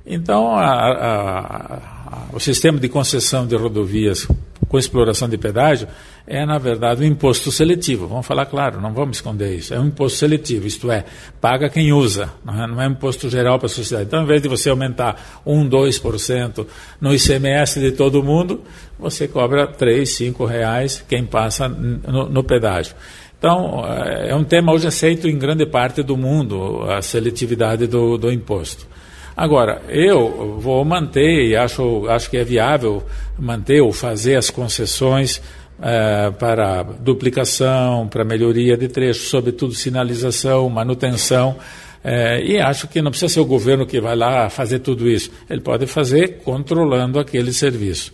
[0.05, 4.27] Então, a, a, a, o sistema de concessão de rodovias
[4.71, 5.85] com exploração de pedágio
[6.25, 8.07] é, na verdade, um imposto seletivo.
[8.07, 9.73] Vamos falar claro, não vamos esconder isso.
[9.73, 11.03] É um imposto seletivo, isto é,
[11.41, 14.07] paga quem usa, não é, não é um imposto geral para a sociedade.
[14.07, 16.65] Então, ao invés de você aumentar 1, 2%
[17.01, 18.61] no ICMS de todo mundo,
[18.97, 22.95] você cobra 3, 5 reais quem passa no, no pedágio.
[23.37, 28.31] Então, é um tema hoje aceito em grande parte do mundo, a seletividade do, do
[28.31, 28.87] imposto.
[29.35, 33.03] Agora, eu vou manter e acho, acho que é viável
[33.39, 35.41] manter ou fazer as concessões
[35.81, 41.55] é, para duplicação, para melhoria de trechos, sobretudo sinalização, manutenção.
[42.03, 45.31] É, e acho que não precisa ser o governo que vai lá fazer tudo isso.
[45.49, 48.13] Ele pode fazer controlando aquele serviço.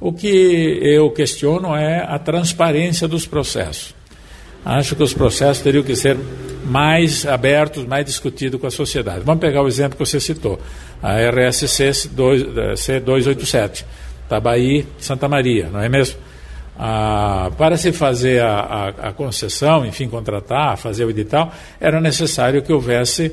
[0.00, 3.94] O que eu questiono é a transparência dos processos.
[4.66, 6.18] Acho que os processos teriam que ser
[6.64, 9.20] mais abertos, mais discutidos com a sociedade.
[9.24, 10.58] Vamos pegar o exemplo que você citou,
[11.00, 13.84] a RSC C287,
[14.28, 16.18] Tabaí, Santa Maria, não é mesmo?
[16.76, 22.60] Ah, para se fazer a, a, a, concessão, enfim, contratar, fazer o edital, era necessário
[22.60, 23.30] que houvesse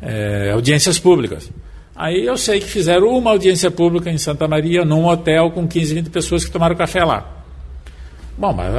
[0.00, 1.52] é, audiências públicas.
[1.94, 5.94] Aí eu sei que fizeram uma audiência pública em Santa Maria, num hotel com 15,
[5.96, 7.39] 20 pessoas que tomaram café lá.
[8.40, 8.72] Bom, mas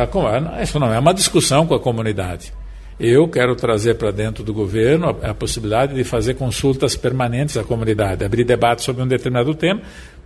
[0.63, 2.51] isso não é uma discussão com a comunidade.
[2.99, 7.63] Eu quero trazer para dentro do governo a, a, possibilidade de fazer consultas permanentes à
[7.63, 9.79] comunidade, abrir debate sobre um determinado tema,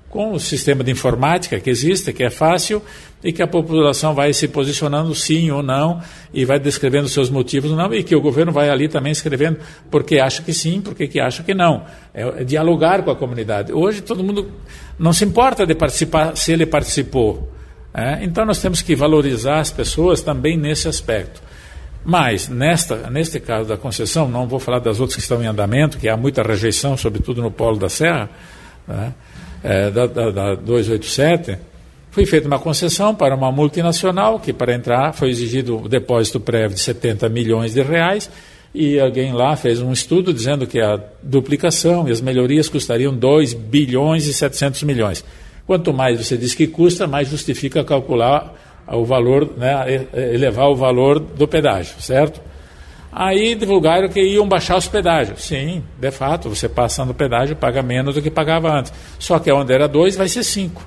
[0.10, 2.82] com o sistema de informática que existe, que é fácil,
[3.22, 6.00] e que a população vai se posicionando sim ou não,
[6.34, 9.60] e vai descrevendo seus motivos ou não, e que o governo vai ali também escrevendo
[9.92, 11.84] porque acha que sim, porque que acha que não.
[12.14, 13.74] É, é dialogar com a comunidade.
[13.74, 14.50] Hoje todo mundo
[14.98, 17.54] não se importa de participar se ele participou.
[17.96, 18.24] É?
[18.24, 21.42] Então nós temos que valorizar as pessoas também nesse aspecto.
[22.04, 25.98] Mas, nesta, neste caso da concessão, não vou falar das outras que estão em andamento,
[25.98, 28.30] que há muita rejeição, sobretudo no polo da Serra,
[28.88, 29.14] né?
[29.64, 31.58] é, da, da, da 287,
[32.12, 36.76] foi feita uma concessão para uma multinacional, que para entrar foi exigido o depósito prévio
[36.76, 38.30] de 70 milhões de reais,
[38.74, 43.54] e alguém lá fez um estudo dizendo que a duplicação e as melhorias custariam 2
[43.54, 45.26] bilhões e 700 milhões.
[45.66, 48.54] Quanto mais você diz que custa, mais justifica calcular
[48.88, 52.40] o valor, né, elevar o valor do pedágio, certo?
[53.12, 55.44] Aí divulgaram que iam baixar os pedágios.
[55.44, 58.92] Sim, de fato, você passando o pedágio paga menos do que pagava antes.
[59.18, 60.86] Só que onde era 2 vai ser 5.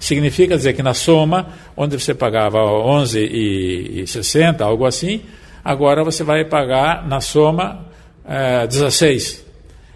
[0.00, 5.22] Significa dizer que na soma, onde você pagava 11,60, algo assim,
[5.64, 7.86] agora você vai pagar na soma
[8.26, 9.46] é, 16.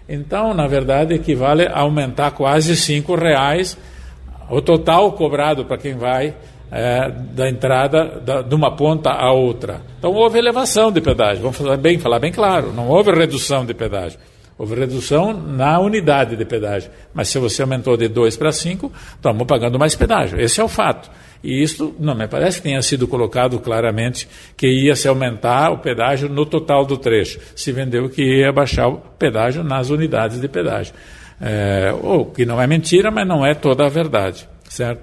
[0.07, 3.77] Então, na verdade, equivale a aumentar quase 5 reais
[4.49, 6.35] o total cobrado para quem vai
[6.71, 9.81] é, da entrada da, de uma ponta à outra.
[9.97, 13.73] Então houve elevação de pedágio, vamos falar bem, falar bem claro, não houve redução de
[13.73, 14.19] pedágio.
[14.57, 16.89] Houve redução na unidade de pedágio.
[17.13, 20.39] Mas se você aumentou de 2 para 5, estamos pagando mais pedágio.
[20.39, 21.11] Esse é o fato.
[21.43, 25.79] E isso não me parece que tenha sido colocado claramente que ia se aumentar o
[25.79, 27.37] pedágio no total do trecho.
[27.53, 30.93] Se vendeu que ia baixar o pedágio nas unidades de pedágio.
[31.39, 34.47] É, o que não é mentira, mas não é toda a verdade.
[34.69, 35.01] Certo?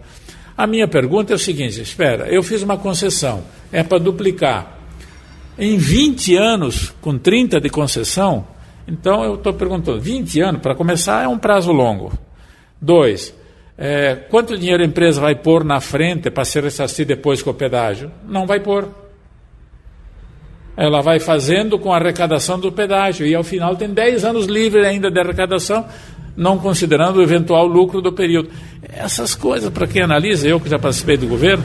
[0.57, 4.79] A minha pergunta é o seguinte: espera, eu fiz uma concessão, é para duplicar.
[5.59, 8.47] Em 20 anos, com 30 de concessão,
[8.87, 12.13] então eu estou perguntando: 20 anos, para começar, é um prazo longo.
[12.81, 13.35] Dois,
[13.77, 17.55] é, quanto dinheiro a empresa vai pôr na frente para se ressarcir depois com o
[17.55, 18.11] pedágio?
[18.27, 18.89] Não vai pôr.
[20.77, 24.87] Ela vai fazendo com a arrecadação do pedágio e ao final tem 10 anos livre
[24.87, 25.87] ainda de arrecadação,
[26.37, 28.51] não considerando o eventual lucro do período.
[28.83, 31.65] Essas coisas, para quem analisa, eu que já participei do governo,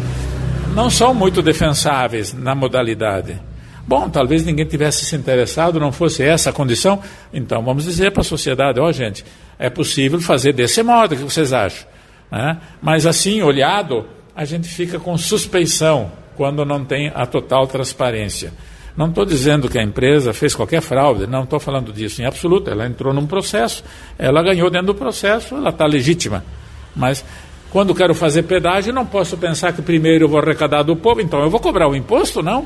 [0.73, 3.39] não são muito defensáveis na modalidade.
[3.87, 7.01] Bom, talvez ninguém tivesse se interessado, não fosse essa a condição,
[7.33, 9.23] então vamos dizer para a sociedade: ó, oh, gente,
[9.57, 11.87] é possível fazer desse modo, o que vocês acham?
[12.29, 12.57] Né?
[12.81, 14.05] Mas assim, olhado,
[14.35, 18.53] a gente fica com suspeição quando não tem a total transparência.
[18.97, 22.71] Não estou dizendo que a empresa fez qualquer fraude, não estou falando disso em absoluto.
[22.71, 23.83] Ela entrou num processo,
[24.17, 26.43] ela ganhou dentro do processo, ela está legítima.
[26.95, 27.23] Mas
[27.69, 31.39] quando quero fazer pedágio, não posso pensar que primeiro eu vou arrecadar do povo, então
[31.41, 32.65] eu vou cobrar o imposto, não.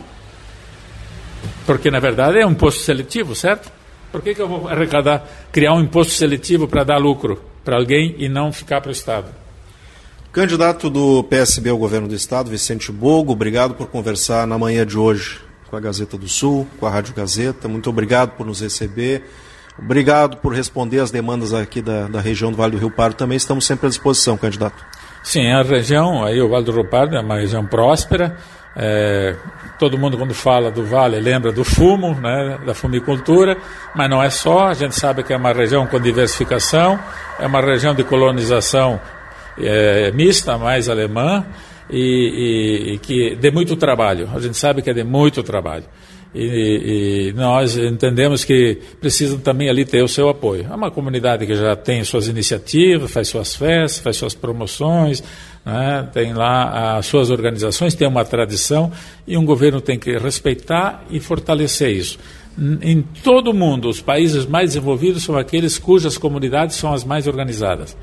[1.66, 3.70] Porque na verdade é um imposto seletivo, certo?
[4.10, 8.16] Por que, que eu vou arrecadar, criar um imposto seletivo para dar lucro para alguém
[8.18, 9.28] e não ficar para o Estado?
[10.32, 14.98] Candidato do PSB ao governo do Estado, Vicente Bogo, obrigado por conversar na manhã de
[14.98, 17.70] hoje com a Gazeta do Sul, com a Rádio Gazeta.
[17.70, 19.24] Muito obrigado por nos receber.
[19.80, 23.16] Obrigado por responder as demandas aqui da, da região do Vale do Rio Pardo.
[23.16, 24.86] Também estamos sempre à disposição, candidato.
[25.24, 28.36] Sim, a região, aí o Vale do Rio Pardo é uma região próspera.
[28.76, 29.36] É,
[29.80, 33.58] todo mundo quando fala do Vale lembra do fumo, né, da fumicultura,
[33.96, 34.68] mas não é só.
[34.68, 37.00] A gente sabe que é uma região com diversificação,
[37.40, 39.00] é uma região de colonização
[39.58, 41.46] é, mista, mais alemã
[41.90, 44.30] e, e, e, que dê muito trabalho.
[44.34, 45.86] A gente sabe que é de muito trabalho.
[46.34, 50.66] E, e, nós entendemos que precisam também ali ter o seu apoio.
[50.72, 55.22] É uma comunidade que já tem suas iniciativas, faz suas festas, faz suas promoções,
[55.66, 56.08] né?
[56.14, 58.92] tem lá as suas organizações, tem uma tradição
[59.28, 62.18] e um governo tem que respeitar e fortalecer isso.
[62.82, 67.28] Em todo o mundo, os países mais desenvolvidos são aqueles cujas comunidades são as mais
[67.28, 67.98] organizadas.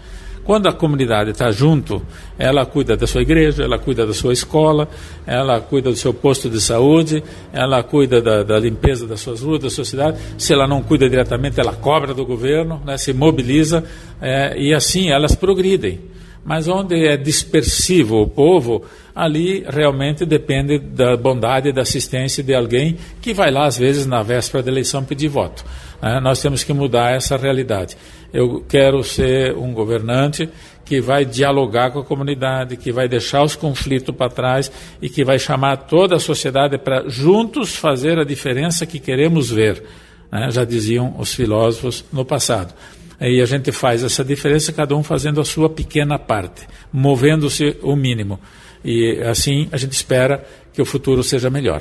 [0.48, 2.00] Quando a comunidade está junto,
[2.38, 4.88] ela cuida da sua igreja, ela cuida da sua escola,
[5.26, 7.22] ela cuida do seu posto de saúde,
[7.52, 10.18] ela cuida da, da limpeza das suas ruas, da sua cidade.
[10.38, 13.84] Se ela não cuida diretamente, ela cobra do governo, né, se mobiliza
[14.22, 16.00] é, e assim elas progridem.
[16.42, 18.82] Mas onde é dispersivo o povo,
[19.14, 24.06] ali realmente depende da bondade e da assistência de alguém que vai lá, às vezes,
[24.06, 25.62] na véspera da eleição pedir voto.
[26.00, 26.18] Né?
[26.20, 27.98] Nós temos que mudar essa realidade.
[28.32, 30.48] Eu quero ser um governante
[30.84, 34.72] que vai dialogar com a comunidade, que vai deixar os conflitos para trás
[35.02, 39.82] e que vai chamar toda a sociedade para juntos fazer a diferença que queremos ver.
[40.32, 40.50] Né?
[40.50, 42.74] Já diziam os filósofos no passado.
[43.20, 47.96] E a gente faz essa diferença, cada um fazendo a sua pequena parte, movendo-se o
[47.96, 48.38] mínimo.
[48.84, 51.80] E assim a gente espera que o futuro seja melhor.